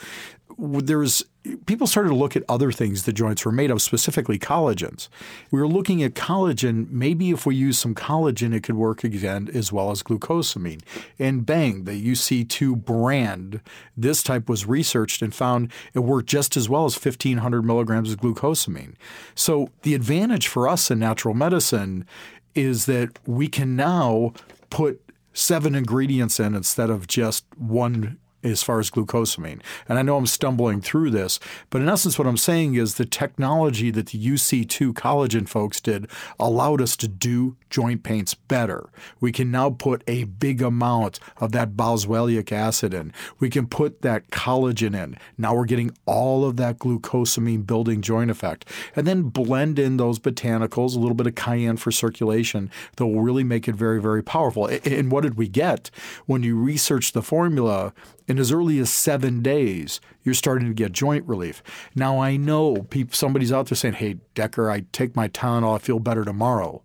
[0.63, 1.23] There's
[1.65, 5.07] people started to look at other things the joints were made of, specifically collagens.
[5.49, 6.89] We were looking at collagen.
[6.91, 10.81] Maybe if we use some collagen, it could work again as well as glucosamine.
[11.17, 13.61] And bang, the UC2 brand,
[13.97, 18.19] this type was researched and found it worked just as well as 1,500 milligrams of
[18.19, 18.93] glucosamine.
[19.33, 22.05] So the advantage for us in natural medicine
[22.53, 24.33] is that we can now
[24.69, 25.01] put
[25.33, 29.61] seven ingredients in instead of just one as far as glucosamine.
[29.87, 33.05] And I know I'm stumbling through this, but in essence, what I'm saying is the
[33.05, 36.07] technology that the UC2 collagen folks did
[36.39, 38.89] allowed us to do joint paints better.
[39.19, 43.13] We can now put a big amount of that boswellic acid in.
[43.39, 45.17] We can put that collagen in.
[45.37, 48.65] Now we're getting all of that glucosamine building joint effect.
[48.95, 53.21] And then blend in those botanicals, a little bit of cayenne for circulation that will
[53.21, 54.67] really make it very, very powerful.
[54.67, 55.89] And what did we get?
[56.25, 57.93] When you research the formula,
[58.31, 61.61] in as early as seven days, you're starting to get joint relief.
[61.93, 65.79] Now, I know people, somebody's out there saying, hey, Decker, I take my Tylenol, I
[65.79, 66.81] feel better tomorrow.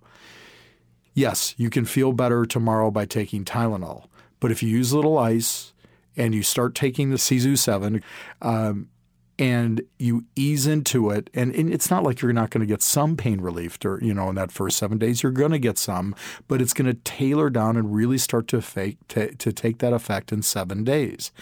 [1.15, 4.07] Yes, you can feel better tomorrow by taking Tylenol.
[4.41, 5.73] But if you use a little ice
[6.17, 8.03] and you start taking the Sisu 7,
[8.43, 8.89] um,
[9.39, 12.83] and you ease into it and, and it's not like you're not going to get
[12.83, 15.23] some pain relief or you know in that first seven days.
[15.23, 16.15] You're going to get some
[16.49, 19.93] but it's going to tailor down and really start to fake to, to take that
[19.93, 21.33] effect in seven days.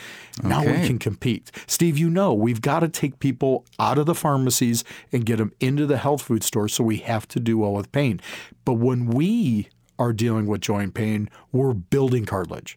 [0.42, 1.50] Now we can compete.
[1.66, 5.52] Steve you know we've got to take people out of the pharmacies and get them
[5.61, 8.20] into the health food stores so we have to do well with pain.
[8.64, 12.76] But when we are dealing with joint pain we're building cartilage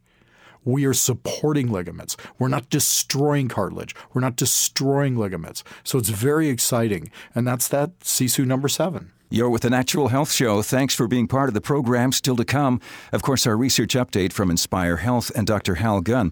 [0.67, 2.17] we are supporting ligaments.
[2.37, 3.95] We're not destroying cartilage.
[4.13, 5.63] We're not destroying ligaments.
[5.83, 7.09] So it's very exciting.
[7.33, 9.11] And that's that Sisu number seven.
[9.29, 10.61] You're with the Natural Health Show.
[10.61, 12.11] Thanks for being part of the program.
[12.11, 12.79] Still to come,
[13.11, 15.75] of course, our research update from Inspire Health and Dr.
[15.75, 16.31] Hal Gunn.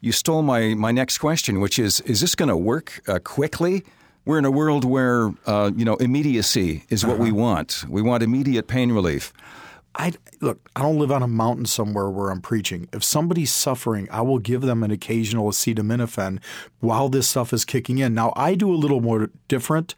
[0.00, 3.84] You stole my, my next question, which is Is this going to work uh, quickly?
[4.26, 7.84] We're in a world where, uh, you know, immediacy is what we want.
[7.88, 9.34] We want immediate pain relief.
[9.96, 12.88] I look, I don't live on a mountain somewhere where I'm preaching.
[12.92, 16.40] If somebody's suffering, I will give them an occasional acetaminophen
[16.80, 18.14] while this stuff is kicking in.
[18.14, 19.94] Now, I do a little more different.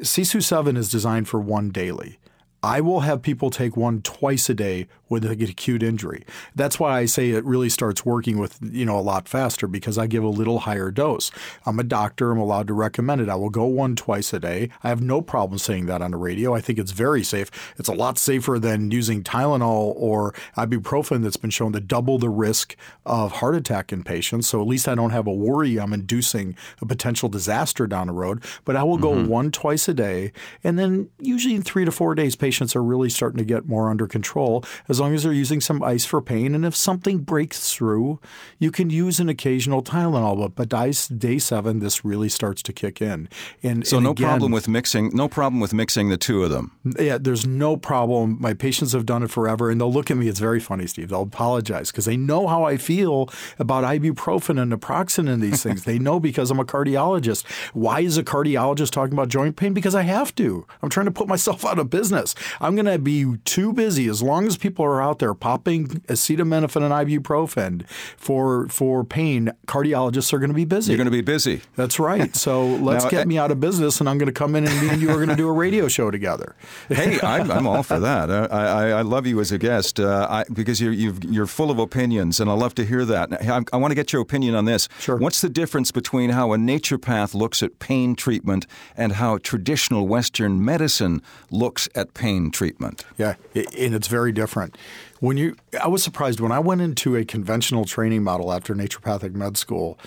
[0.00, 2.18] Sisu 7 is designed for one daily.
[2.62, 6.24] I will have people take one twice a day when they get acute injury.
[6.54, 9.98] That's why I say it really starts working with, you know, a lot faster because
[9.98, 11.30] I give a little higher dose.
[11.64, 13.28] I'm a doctor, I'm allowed to recommend it.
[13.28, 14.70] I will go one twice a day.
[14.82, 16.54] I have no problem saying that on the radio.
[16.54, 17.50] I think it's very safe.
[17.76, 22.28] It's a lot safer than using Tylenol or ibuprofen that's been shown to double the
[22.28, 24.48] risk of heart attack in patients.
[24.48, 28.12] So at least I don't have a worry I'm inducing a potential disaster down the
[28.12, 28.42] road.
[28.64, 29.28] But I will go mm-hmm.
[29.28, 30.32] one twice a day.
[30.64, 33.88] And then usually in three to four days, patients are really starting to get more
[33.88, 36.54] under control as long as they're using some ice for pain.
[36.54, 38.20] And if something breaks through,
[38.58, 40.36] you can use an occasional Tylenol.
[40.54, 43.28] But by day, day seven, this really starts to kick in.
[43.62, 45.10] And So and no again- problem with mixing.
[45.14, 46.72] No problem with mixing the two of them.
[46.98, 48.36] yeah, there's no problem.
[48.40, 50.28] My patients have done it forever, and they'll look at me.
[50.28, 51.08] It's very funny, Steve.
[51.08, 53.28] They'll apologize because they know how I feel
[53.58, 55.84] about ibuprofen and naproxen and these things.
[55.84, 57.44] they know because I'm a cardiologist.
[57.74, 59.72] Why is a cardiologist talking about joint pain?
[59.74, 60.66] Because I have to.
[60.82, 62.34] I'm trying to put myself out of business.
[62.60, 66.82] I'm going to be too busy as long as people are out there popping acetaminophen
[66.82, 66.92] and
[67.24, 69.50] ibuprofen for for pain.
[69.66, 70.92] Cardiologists are going to be busy.
[70.92, 71.62] You're going to be busy.
[71.76, 72.34] That's right.
[72.34, 74.66] So let's Now, get I- me out of business, and I'm going to come in
[74.66, 76.54] and me and you are going to do a radio show together.
[76.88, 78.30] hey, I'm, I'm all for that.
[78.30, 81.70] I, I, I love you as a guest uh, I, because you're you've, you're full
[81.70, 83.32] of opinions, and I love to hear that.
[83.48, 84.88] I, I want to get your opinion on this.
[84.98, 85.16] Sure.
[85.16, 90.64] What's the difference between how a naturopath looks at pain treatment and how traditional Western
[90.64, 93.04] medicine looks at pain treatment?
[93.18, 94.75] Yeah, and it's very different.
[95.20, 99.34] When you, I was surprised when I went into a conventional training model after naturopathic
[99.34, 99.98] med school.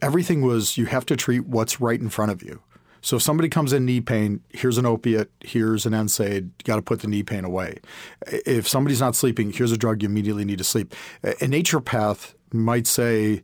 [0.00, 2.60] Everything was you have to treat what's right in front of you.
[3.00, 6.76] So if somebody comes in knee pain, here's an opiate, here's an NSAID, you got
[6.76, 7.78] to put the knee pain away.
[8.26, 10.94] If somebody's not sleeping, here's a drug you immediately need to sleep.
[11.22, 13.42] A naturopath might say,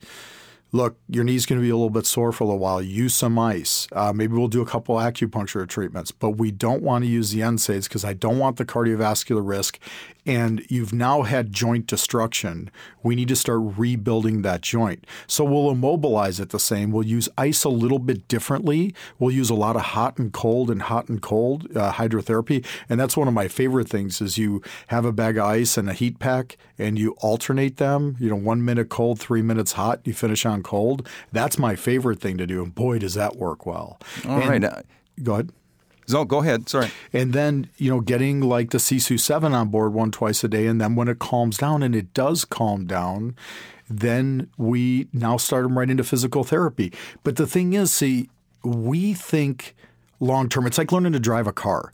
[0.73, 2.83] look, your knee's going to be a little bit sore for a little while.
[2.83, 3.87] Use some ice.
[3.93, 7.41] Uh, maybe we'll do a couple acupuncture treatments, but we don't want to use the
[7.41, 9.79] NSAIDs because I don't want the cardiovascular risk.
[10.27, 12.71] And you've now had joint destruction.
[13.03, 15.07] We need to start rebuilding that joint.
[15.27, 16.93] So we'll immobilize it the same.
[16.93, 18.95] We'll use ice a little bit differently.
[19.19, 22.65] We'll use a lot of hot and cold and hot and cold uh, hydrotherapy.
[22.89, 25.91] And that's one of my favorite things is you have a bag of ice and
[25.91, 28.17] a heat pack and you alternate them.
[28.19, 31.07] You know, one minute cold, three minutes hot, you finish on cold.
[31.33, 32.63] That's my favorite thing to do.
[32.63, 33.99] And boy, does that work well.
[34.27, 34.65] All and, right.
[34.65, 34.83] Uh,
[35.23, 35.53] Go ahead.
[36.07, 36.69] So go ahead.
[36.69, 36.91] Sorry.
[37.13, 40.67] And then, you know, getting like the Sisu 7 on board one twice a day.
[40.67, 43.37] And then when it calms down, and it does calm down,
[43.89, 46.93] then we now start them right into physical therapy.
[47.23, 48.29] But the thing is, see,
[48.63, 49.75] we think
[50.21, 51.93] long term, it's like learning to drive a car.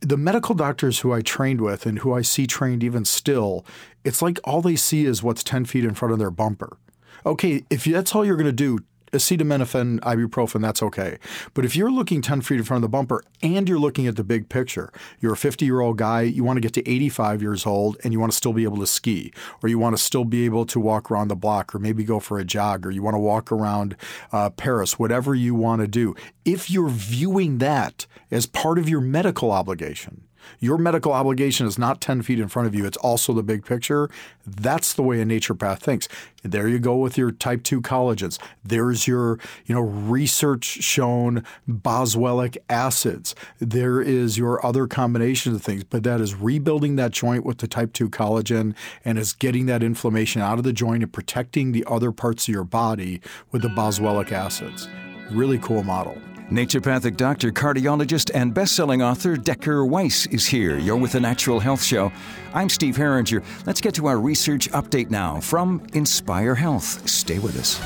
[0.00, 3.64] The medical doctors who I trained with and who I see trained even still,
[4.04, 6.76] it's like all they see is what's 10 feet in front of their bumper.
[7.24, 8.80] Okay, if that's all you're going to do,
[9.12, 11.18] acetaminophen, ibuprofen, that's okay.
[11.54, 14.16] But if you're looking 10 feet in front of the bumper and you're looking at
[14.16, 17.42] the big picture, you're a 50 year old guy, you want to get to 85
[17.42, 20.02] years old and you want to still be able to ski, or you want to
[20.02, 22.90] still be able to walk around the block, or maybe go for a jog, or
[22.90, 23.96] you want to walk around
[24.32, 26.14] uh, Paris, whatever you want to do.
[26.44, 30.25] If you're viewing that as part of your medical obligation,
[30.60, 33.64] your medical obligation is not 10 feet in front of you, it's also the big
[33.64, 34.08] picture.
[34.46, 36.08] That's the way a naturopath thinks.
[36.42, 38.38] There you go with your type 2 collagens.
[38.64, 43.34] There's your, you know, research shown boswellic acids.
[43.58, 47.66] There is your other combinations of things, but that is rebuilding that joint with the
[47.66, 51.84] type 2 collagen and is getting that inflammation out of the joint and protecting the
[51.88, 54.88] other parts of your body with the boswellic acids.
[55.30, 56.16] Really cool model.
[56.50, 60.78] Naturopathic doctor, cardiologist, and best-selling author Decker Weiss is here.
[60.78, 62.12] You're with the Natural Health Show.
[62.54, 63.42] I'm Steve Herringer.
[63.66, 67.08] Let's get to our research update now from Inspire Health.
[67.08, 67.80] Stay with us.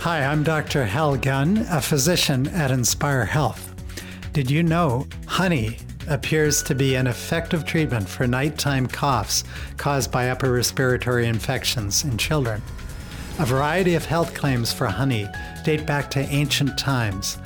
[0.00, 0.84] Hi, I'm Dr.
[0.84, 3.74] Hal Gunn, a physician at Inspire Health.
[4.32, 9.42] Did you know honey appears to be an effective treatment for nighttime coughs
[9.76, 12.62] caused by upper respiratory infections in children?
[13.40, 15.28] A variety of health claims for honey
[15.64, 17.38] date back to ancient times.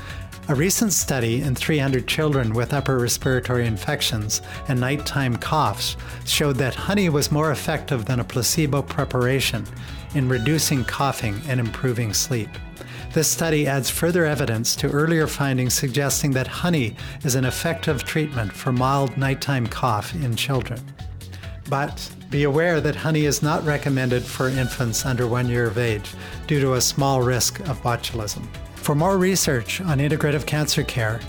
[0.52, 5.96] A recent study in 300 children with upper respiratory infections and nighttime coughs
[6.26, 9.64] showed that honey was more effective than a placebo preparation
[10.14, 12.50] in reducing coughing and improving sleep.
[13.14, 18.52] This study adds further evidence to earlier findings suggesting that honey is an effective treatment
[18.52, 20.82] for mild nighttime cough in children.
[21.70, 26.12] But be aware that honey is not recommended for infants under one year of age
[26.46, 28.46] due to a small risk of botulism.
[28.82, 31.20] For more research on integrative cancer care,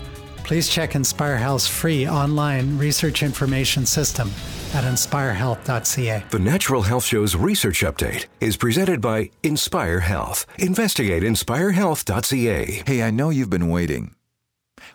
[0.42, 4.28] please check Inspire Health's free online research information system
[4.74, 6.24] at inspirehealth.ca.
[6.30, 10.46] The Natural Health Show's research update is presented by Inspire Health.
[10.58, 12.82] Investigate inspirehealth.ca.
[12.84, 14.16] Hey, I know you've been waiting.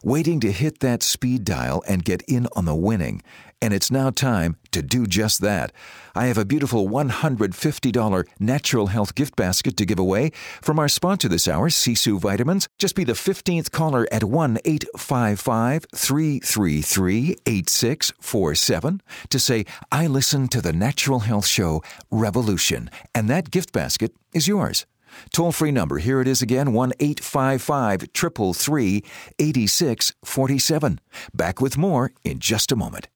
[0.03, 3.23] Waiting to hit that speed dial and get in on the winning.
[3.61, 5.73] And it's now time to do just that.
[6.15, 10.31] I have a beautiful $150 natural health gift basket to give away
[10.61, 12.67] from our sponsor this hour, Sisu Vitamins.
[12.77, 20.61] Just be the 15th caller at 1 855 333 8647 to say, I listen to
[20.61, 22.89] the Natural Health Show Revolution.
[23.13, 24.85] And that gift basket is yours.
[25.31, 29.03] Toll free number, here it is again 1 855 333
[29.39, 30.99] 8647.
[31.33, 33.07] Back with more in just a moment.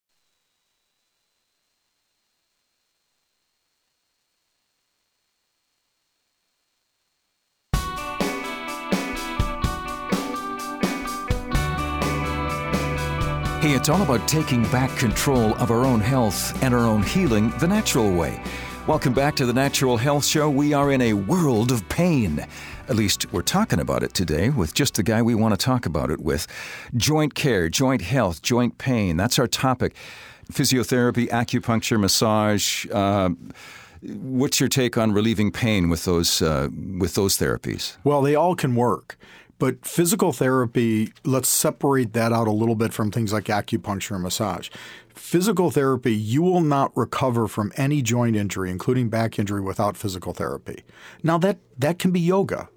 [13.63, 17.49] Hey, it's all about taking back control of our own health and our own healing
[17.59, 18.43] the natural way.
[18.87, 20.49] Welcome back to the Natural Health Show.
[20.49, 22.45] We are in a world of pain.
[22.89, 25.85] At least we're talking about it today with just the guy we want to talk
[25.85, 26.45] about it with.
[26.97, 29.15] Joint care, joint health, joint pain.
[29.15, 29.95] That's our topic.
[30.51, 32.85] Physiotherapy, acupuncture, massage.
[32.91, 33.29] Uh,
[34.01, 36.67] what's your take on relieving pain with those uh,
[36.99, 37.95] with those therapies?
[38.03, 39.17] Well, they all can work.
[39.59, 44.23] But physical therapy, let's separate that out a little bit from things like acupuncture and
[44.23, 44.69] massage.
[45.09, 50.33] Physical therapy, you will not recover from any joint injury, including back injury, without physical
[50.33, 50.83] therapy.
[51.21, 52.69] Now, that, that can be yoga.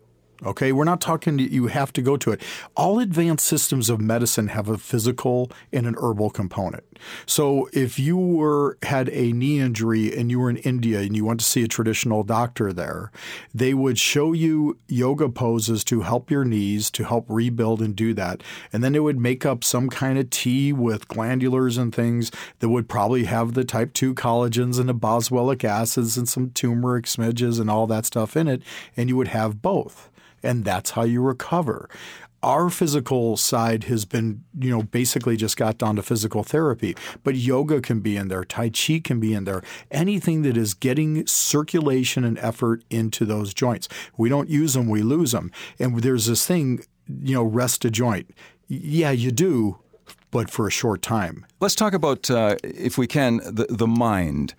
[0.45, 2.43] Okay, we're not talking you have to go to it.
[2.77, 6.85] All advanced systems of medicine have a physical and an herbal component.
[7.25, 11.25] So if you were had a knee injury and you were in India and you
[11.25, 13.11] went to see a traditional doctor there,
[13.55, 18.13] they would show you yoga poses to help your knees to help rebuild and do
[18.15, 18.43] that.
[18.73, 22.69] And then they would make up some kind of tea with glandulars and things that
[22.69, 27.59] would probably have the type 2 collagens and the boswellic acids and some turmeric smidges
[27.59, 28.63] and all that stuff in it
[28.97, 30.11] and you would have both
[30.47, 31.89] and that's how you recover.
[32.43, 36.95] Our physical side has been, you know, basically just got down to physical therapy,
[37.25, 40.73] but yoga can be in there, Tai Chi can be in there, anything that is
[40.75, 43.89] getting circulation and effort into those joints.
[44.17, 45.51] We don't use them, we lose them.
[45.81, 48.31] And there's this thing, you know, rest a joint.
[48.69, 49.79] Yeah, you do,
[50.31, 51.47] but for a short time.
[51.59, 54.55] Let's talk about, uh, if we can, the, the mind.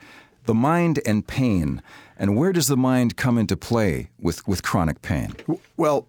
[0.46, 1.82] The mind and pain.
[2.18, 5.36] And where does the mind come into play with, with chronic pain?
[5.78, 6.08] Well,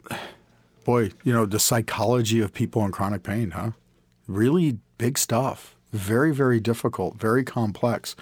[0.84, 3.72] boy, you know, the psychology of people in chronic pain, huh?
[4.26, 5.76] Really big stuff.
[5.92, 8.16] Very, very difficult, very complex.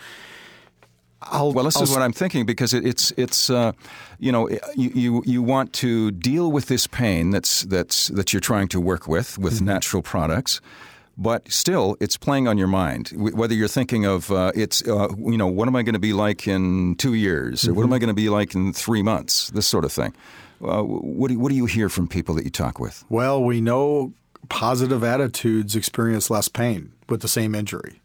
[1.22, 3.72] I'll, well, this I'll, is what I'm thinking because it, it's it's uh,
[4.18, 8.40] you know you, you you want to deal with this pain that's that's that you're
[8.40, 9.64] trying to work with with mm-hmm.
[9.64, 10.60] natural products,
[11.16, 13.08] but still it's playing on your mind.
[13.16, 16.12] Whether you're thinking of uh, it's uh, you know what am I going to be
[16.12, 17.76] like in two years or mm-hmm.
[17.76, 20.14] what am I going to be like in three months, this sort of thing.
[20.62, 23.04] Uh, what do, what do you hear from people that you talk with?
[23.10, 24.14] Well, we know
[24.48, 28.00] positive attitudes experience less pain with the same injury,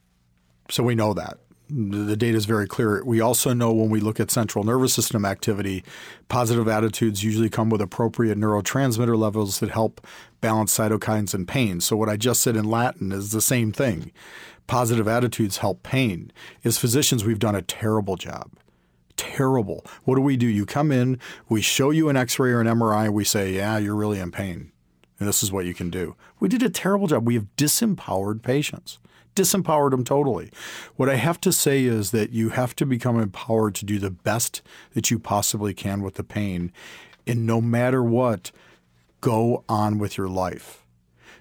[0.70, 1.38] so we know that
[1.74, 3.04] the data is very clear.
[3.04, 5.84] We also know when we look at central nervous system activity,
[6.28, 10.06] positive attitudes usually come with appropriate neurotransmitter levels that help
[10.42, 11.80] balance cytokines and pain.
[11.80, 14.12] So, what I just said in Latin is the same thing.
[14.68, 16.32] Positive attitudes help pain.
[16.64, 18.52] As physicians, we've done a terrible job.
[19.16, 19.86] Terrible.
[20.04, 20.48] What do we do?
[20.48, 23.78] You come in, we show you an x ray or an MRI, we say, Yeah,
[23.78, 24.72] you're really in pain.
[25.20, 26.16] And this is what you can do.
[26.40, 27.28] We did a terrible job.
[27.28, 28.98] We have disempowered patients
[29.36, 30.52] disempowered them totally.
[30.96, 34.12] What I have to say is that you have to become empowered to do the
[34.12, 34.62] best
[34.94, 36.72] that you possibly can with the pain.
[37.26, 38.52] And no matter what,
[39.22, 40.86] go on with your life.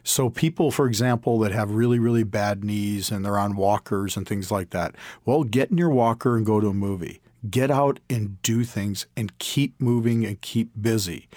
[0.02, 4.26] So, people, for example, that have really, really bad knees and they're on walkers and
[4.26, 4.94] things like that,
[5.26, 7.20] well, get in your walker and go to a movie.
[7.48, 11.28] Get out and do things and keep moving and keep busy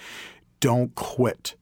[0.64, 1.56] don't quit.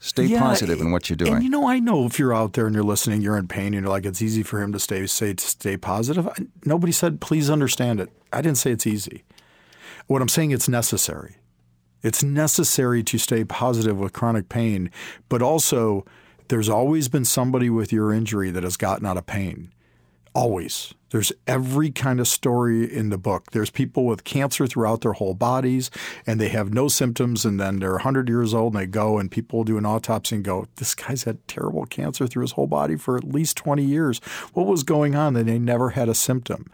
[0.00, 1.34] Stay Yeah, positive in what you're doing.
[1.34, 3.74] And you know, I know if you're out there and you're listening, you're in pain,
[3.74, 6.28] and you're like, it's easy for him to stay say stay positive.
[6.28, 8.10] I- Nobody said please understand it.
[8.32, 9.24] I didn't say it's easy.
[10.06, 11.36] What I'm saying it's necessary.
[12.02, 14.90] It's necessary to stay positive with chronic pain,
[15.28, 16.04] but also
[16.46, 19.72] there's always been somebody with your injury that has gotten out of pain.
[20.32, 20.94] Always.
[21.10, 23.50] There's every kind of story in the book.
[23.52, 25.90] There's people with cancer throughout their whole bodies
[26.26, 29.30] and they have no symptoms and then they're 100 years old and they go and
[29.30, 32.96] people do an autopsy and go, this guy's had terrible cancer through his whole body
[32.96, 34.18] for at least 20 years.
[34.52, 35.36] What was going on?
[35.36, 36.70] And they never had a symptom.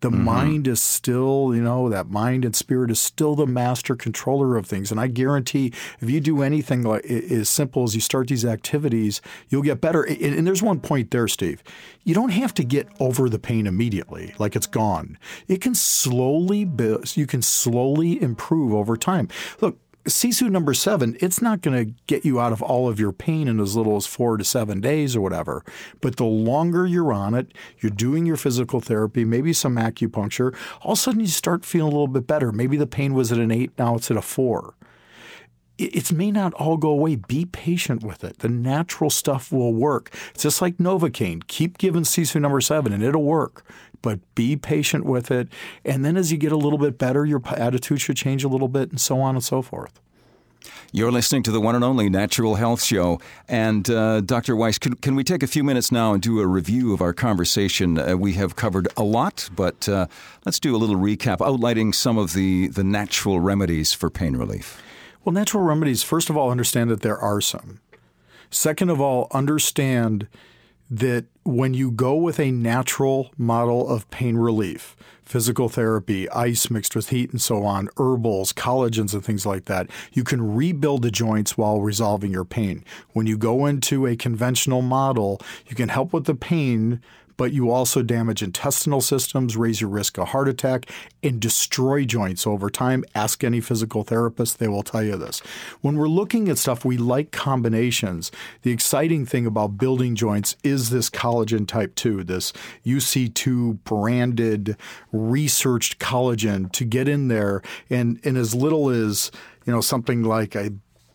[0.00, 0.24] The mm-hmm.
[0.24, 4.66] mind is still, you know, that mind and spirit is still the master controller of
[4.66, 4.90] things.
[4.90, 9.20] And I guarantee if you do anything like as simple as you start these activities,
[9.48, 10.02] you'll get better.
[10.02, 11.62] And and there's one point there, Steve.
[12.04, 15.18] You don't have to get over the pain immediately, like it's gone.
[15.46, 19.28] It can slowly build, you can slowly improve over time.
[19.60, 19.78] Look,
[20.08, 23.48] Sisu number seven, it's not going to get you out of all of your pain
[23.48, 25.64] in as little as four to seven days or whatever.
[26.00, 30.92] But the longer you're on it, you're doing your physical therapy, maybe some acupuncture, all
[30.92, 32.52] of a sudden you start feeling a little bit better.
[32.52, 34.74] Maybe the pain was at an eight, now it's at a four
[35.78, 37.14] it may not all go away.
[37.14, 38.40] Be patient with it.
[38.40, 40.12] The natural stuff will work.
[40.34, 41.46] It's just like Novocaine.
[41.46, 43.64] Keep giving Sisu number seven and it'll work.
[44.02, 45.48] But be patient with it.
[45.84, 48.68] And then as you get a little bit better, your attitude should change a little
[48.68, 50.00] bit and so on and so forth.
[50.92, 53.20] You're listening to the one and only Natural Health Show.
[53.46, 54.56] And uh, Dr.
[54.56, 57.12] Weiss, can, can we take a few minutes now and do a review of our
[57.12, 57.98] conversation?
[57.98, 60.06] Uh, we have covered a lot, but uh,
[60.46, 64.82] let's do a little recap, outlining some of the, the natural remedies for pain relief.
[65.24, 67.80] Well, natural remedies, first of all, understand that there are some.
[68.50, 70.26] Second of all, understand
[70.90, 76.96] that when you go with a natural model of pain relief, physical therapy, ice mixed
[76.96, 81.10] with heat and so on, herbals, collagens, and things like that, you can rebuild the
[81.10, 82.84] joints while resolving your pain.
[83.12, 87.02] When you go into a conventional model, you can help with the pain.
[87.38, 90.90] But you also damage intestinal systems, raise your risk of heart attack,
[91.22, 93.04] and destroy joints over time.
[93.14, 95.40] Ask any physical therapist, they will tell you this.
[95.80, 98.30] When we're looking at stuff, we like combinations.
[98.62, 102.52] The exciting thing about building joints is this collagen type 2, this
[102.84, 104.76] UC2 branded,
[105.12, 107.62] researched collagen to get in there.
[107.88, 109.30] And, and as little as,
[109.64, 110.70] you know, something like, I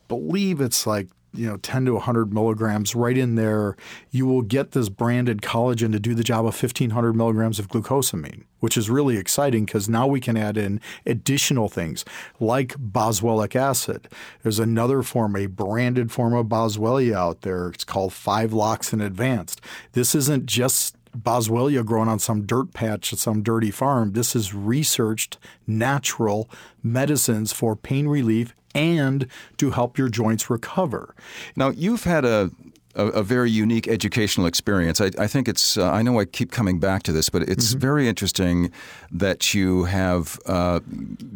[0.08, 3.76] believe it's like you know 10 to 100 milligrams right in there
[4.12, 8.44] you will get this branded collagen to do the job of 1500 milligrams of glucosamine
[8.64, 12.06] which is really exciting because now we can add in additional things
[12.40, 14.08] like boswellic acid.
[14.42, 17.68] There's another form a branded form of boswellia out there.
[17.68, 19.60] It's called 5 loxin advanced.
[19.92, 24.14] This isn't just Boswellia grown on some dirt patch at some dirty farm.
[24.14, 26.50] This is researched natural
[26.82, 31.16] medicines for pain relief and to help your joints recover.
[31.56, 32.52] Now, you've had a
[32.96, 35.02] a, a very unique educational experience.
[35.02, 35.78] I, I think it's.
[35.78, 37.80] Uh, I know I keep coming back to this, but it's Mm-hmm.
[37.80, 38.72] very interesting
[39.12, 40.80] that you have uh,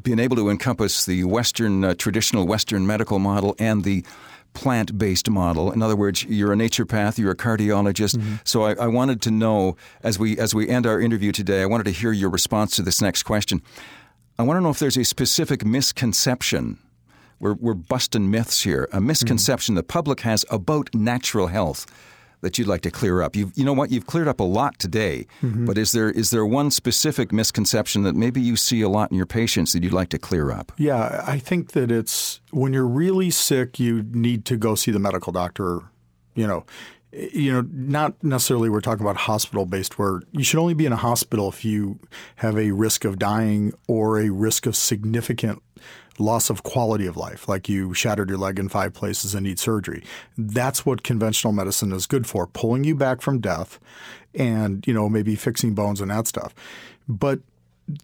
[0.03, 4.03] been able to encompass the Western uh, traditional Western medical model and the
[4.53, 5.71] plant-based model.
[5.71, 8.17] In other words, you're a naturopath, you're a cardiologist.
[8.17, 8.35] Mm-hmm.
[8.43, 11.65] So I, I wanted to know as we as we end our interview today, I
[11.65, 13.61] wanted to hear your response to this next question.
[14.39, 16.77] I want to know if there's a specific misconception.
[17.39, 18.89] We're, we're busting myths here.
[18.91, 21.85] A misconception the public has about natural health
[22.41, 23.35] that you'd like to clear up.
[23.35, 23.91] You've, you know what?
[23.91, 25.65] You've cleared up a lot today, mm-hmm.
[25.65, 29.17] but is there is there one specific misconception that maybe you see a lot in
[29.17, 30.71] your patients that you'd like to clear up?
[30.77, 34.99] Yeah, I think that it's when you're really sick, you need to go see the
[34.99, 35.81] medical doctor.
[36.35, 36.65] You know,
[37.18, 40.93] you know, not necessarily we're talking about hospital based where you should only be in
[40.93, 41.99] a hospital if you
[42.38, 45.61] have a risk of dying or a risk of significant
[46.20, 49.59] loss of quality of life, like you shattered your leg in five places and need
[49.59, 50.03] surgery.
[50.38, 53.80] That's what conventional medicine is good for, pulling you back from death
[54.34, 56.53] and, you know, maybe fixing bones and that stuff.
[57.07, 57.39] But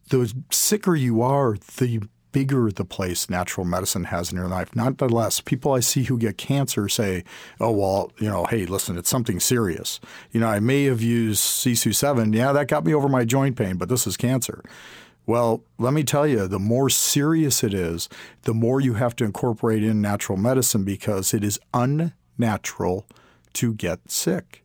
[0.09, 2.01] the sicker you are, the
[2.33, 5.39] bigger the place natural medicine has in your life, not the less.
[5.39, 7.23] People I see who get cancer say,
[7.61, 10.01] oh, well, you know, hey, listen, it's something serious.
[10.31, 12.33] You know, I may have used Sisu 7.
[12.33, 14.61] Yeah, that got me over my joint pain, but this is cancer.
[15.25, 18.09] Well, let me tell you, the more serious it is,
[18.41, 23.07] the more you have to incorporate in natural medicine because it is unnatural
[23.53, 24.62] to get sick.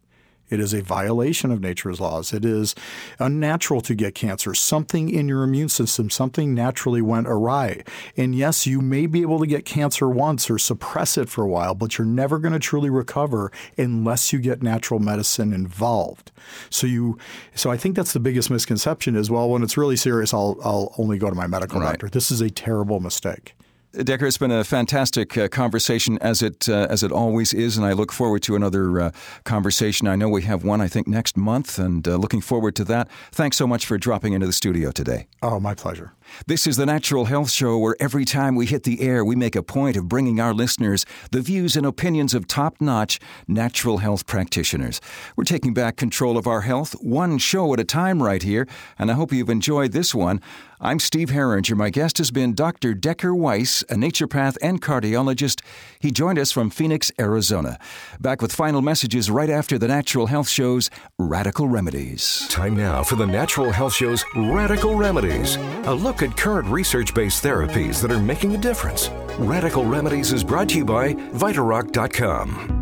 [0.51, 2.33] It is a violation of nature's laws.
[2.33, 2.75] It is
[3.19, 4.55] unnatural to get cancer.
[4.55, 7.83] Something in your immune system, something naturally went awry.
[8.17, 11.49] And yes, you may be able to get cancer once or suppress it for a
[11.49, 16.33] while, but you're never going to truly recover unless you get natural medicine involved.
[16.71, 17.19] So you,
[17.55, 20.95] so I think that's the biggest misconception is well, when it's really serious, I'll I'll
[20.99, 21.91] only go to my medical Right.
[21.93, 22.09] doctor.
[22.09, 23.55] This is a terrible mistake.
[23.93, 27.87] Decker, it's been a fantastic uh, conversation as it uh, as it always is, and
[27.87, 29.11] I look forward to another uh,
[29.45, 30.07] conversation.
[30.07, 33.09] I know we have one, I think, next month, and uh, looking forward to that.
[33.33, 35.27] Thanks so much for dropping into the studio today.
[35.43, 36.13] Oh, my pleasure.
[36.47, 39.57] This is the Natural Health Show, where every time we hit the air, we make
[39.57, 44.27] a point of bringing our listeners the views and opinions of top notch natural health
[44.27, 45.01] practitioners.
[45.37, 48.67] We're taking back control of our health, one show at a time, right here,
[48.99, 50.41] and I hope you've enjoyed this one.
[50.81, 51.77] I'm Steve Herringer.
[51.77, 52.95] My guest has been Dr.
[52.95, 55.61] Decker Weiss, a naturopath and cardiologist.
[55.99, 57.81] He joined us from Phoenix, Arizona.
[58.21, 62.47] Back with final messages right after the Natural Health Show's Radical Remedies.
[62.49, 67.43] Time now for the Natural Health Show's Radical Remedies, a look at current research based
[67.43, 69.11] therapies that are making a difference.
[69.39, 72.79] Radical Remedies is brought to you by Vitarock.com.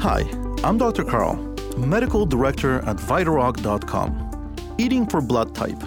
[0.00, 0.20] Hi,
[0.62, 1.04] I'm Dr.
[1.04, 1.36] Carl,
[1.76, 4.54] Medical Director at Vitarock.com.
[4.78, 5.82] Eating for blood type.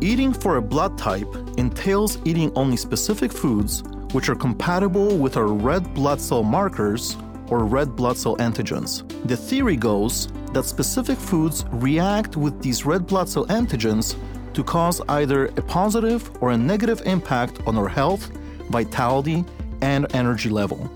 [0.00, 3.82] Eating for a blood type entails eating only specific foods
[4.12, 7.16] which are compatible with our red blood cell markers
[7.48, 9.08] or red blood cell antigens.
[9.26, 14.16] The theory goes that specific foods react with these red blood cell antigens
[14.54, 18.30] to cause either a positive or a negative impact on our health,
[18.70, 19.44] vitality,
[19.80, 20.90] and energy level.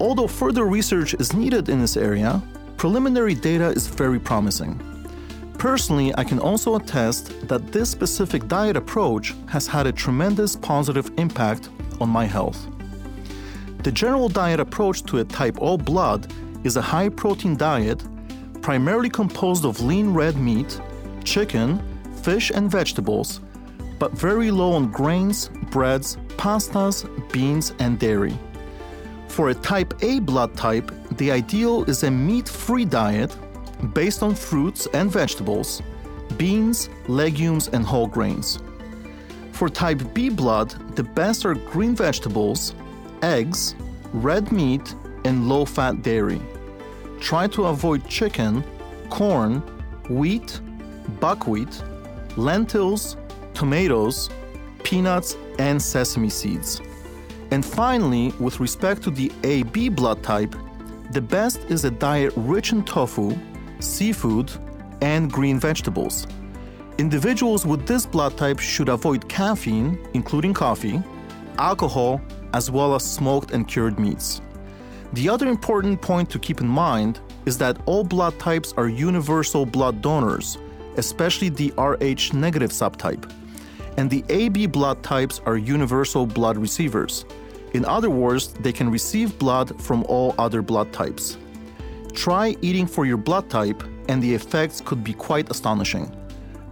[0.00, 2.42] Although further research is needed in this area,
[2.76, 4.80] preliminary data is very promising.
[5.58, 11.10] Personally, I can also attest that this specific diet approach has had a tremendous positive
[11.18, 11.68] impact
[12.00, 12.68] on my health.
[13.82, 18.02] The general diet approach to a type O blood is a high protein diet
[18.62, 20.80] primarily composed of lean red meat,
[21.24, 21.82] chicken,
[22.24, 23.40] fish, and vegetables,
[23.98, 28.38] but very low on grains, breads, pastas, beans, and dairy.
[29.28, 33.36] For a type A blood type, the ideal is a meat free diet
[33.92, 35.82] based on fruits and vegetables,
[36.36, 38.58] beans, legumes, and whole grains.
[39.52, 42.74] For type B blood, the best are green vegetables,
[43.22, 43.74] eggs,
[44.12, 44.94] red meat,
[45.24, 46.40] and low fat dairy.
[47.20, 48.64] Try to avoid chicken,
[49.10, 49.60] corn,
[50.08, 50.60] wheat,
[51.20, 51.82] buckwheat,
[52.38, 53.16] lentils,
[53.52, 54.30] tomatoes,
[54.84, 56.80] peanuts, and sesame seeds.
[57.50, 60.54] And finally, with respect to the AB blood type,
[61.10, 63.36] the best is a diet rich in tofu,
[63.80, 64.52] seafood,
[65.00, 66.26] and green vegetables.
[66.98, 71.02] Individuals with this blood type should avoid caffeine, including coffee,
[71.58, 72.20] alcohol,
[72.54, 74.40] as well as smoked and cured meats.
[75.14, 79.64] The other important point to keep in mind is that all blood types are universal
[79.64, 80.58] blood donors,
[80.98, 83.32] especially the Rh negative subtype,
[83.96, 87.24] and the AB blood types are universal blood receivers.
[87.72, 91.38] In other words, they can receive blood from all other blood types.
[92.14, 96.10] Try eating for your blood type, and the effects could be quite astonishing.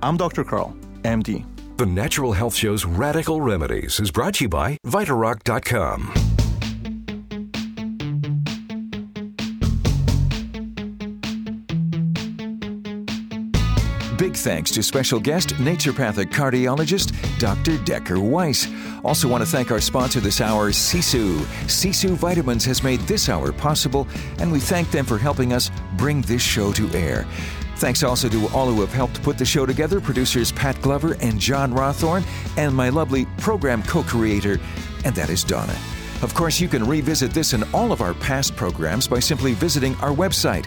[0.03, 0.45] I'm Dr.
[0.45, 1.45] Carl, MD.
[1.77, 6.26] The Natural Health Show's Radical Remedies is brought to you by Vitarock.com.
[14.47, 17.79] thanks to special guest, naturopathic cardiologist Dr.
[17.79, 18.69] Decker Weiss.
[19.05, 21.41] Also, want to thank our sponsor this hour, Sisu.
[21.67, 24.07] Sisu Vitamins has made this hour possible,
[24.39, 27.27] and we thank them for helping us bring this show to air.
[27.79, 31.41] Thanks also to all who have helped put the show together producers Pat Glover and
[31.41, 32.25] John Rawthorne,
[32.57, 34.61] and my lovely program co creator,
[35.05, 35.77] and that is Donna.
[36.23, 39.97] Of course, you can revisit this and all of our past programs by simply visiting
[39.97, 40.67] our website,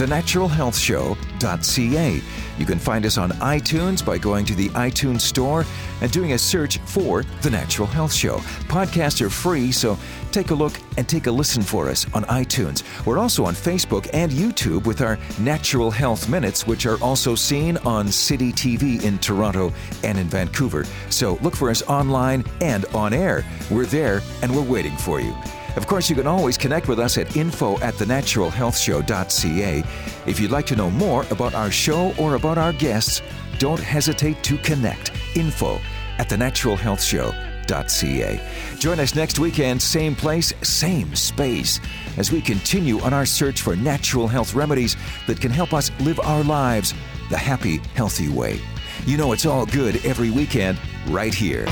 [0.00, 2.22] thenaturalhealthshow.ca.
[2.58, 5.66] You can find us on iTunes by going to the iTunes Store
[6.00, 8.38] and doing a search for The Natural Health Show.
[8.68, 9.98] Podcasts are free, so
[10.32, 12.82] take a look and take a listen for us on iTunes.
[13.04, 17.76] We're also on Facebook and YouTube with our Natural Health Minutes, which are also seen
[17.78, 19.72] on City TV in Toronto
[20.02, 20.84] and in Vancouver.
[21.10, 23.44] So look for us online and on air.
[23.70, 25.34] We're there and we're waiting for you.
[25.76, 29.84] Of course, you can always connect with us at info at thenaturalhealthshow.ca.
[30.26, 33.22] If you'd like to know more about our show or about our guests,
[33.58, 35.12] don't hesitate to connect.
[35.36, 35.78] Info
[36.18, 38.76] at thenaturalhealthshow.ca.
[38.78, 41.78] Join us next weekend, same place, same space,
[42.16, 44.96] as we continue on our search for natural health remedies
[45.28, 46.94] that can help us live our lives
[47.30, 48.60] the happy, healthy way.
[49.06, 51.64] You know it's all good every weekend right here.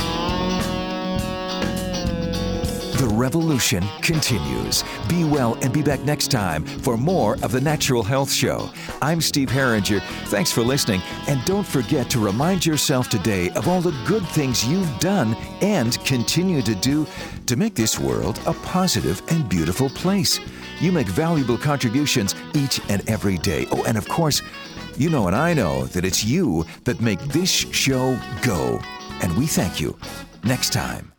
[2.98, 4.82] The revolution continues.
[5.08, 8.70] Be well and be back next time for more of the Natural Health Show.
[9.00, 10.02] I'm Steve Herringer.
[10.26, 11.00] Thanks for listening.
[11.28, 15.96] And don't forget to remind yourself today of all the good things you've done and
[16.04, 17.06] continue to do
[17.46, 20.40] to make this world a positive and beautiful place.
[20.80, 23.66] You make valuable contributions each and every day.
[23.70, 24.42] Oh, and of course,
[24.96, 28.80] you know and I know that it's you that make this show go.
[29.22, 29.96] And we thank you.
[30.42, 31.12] Next time.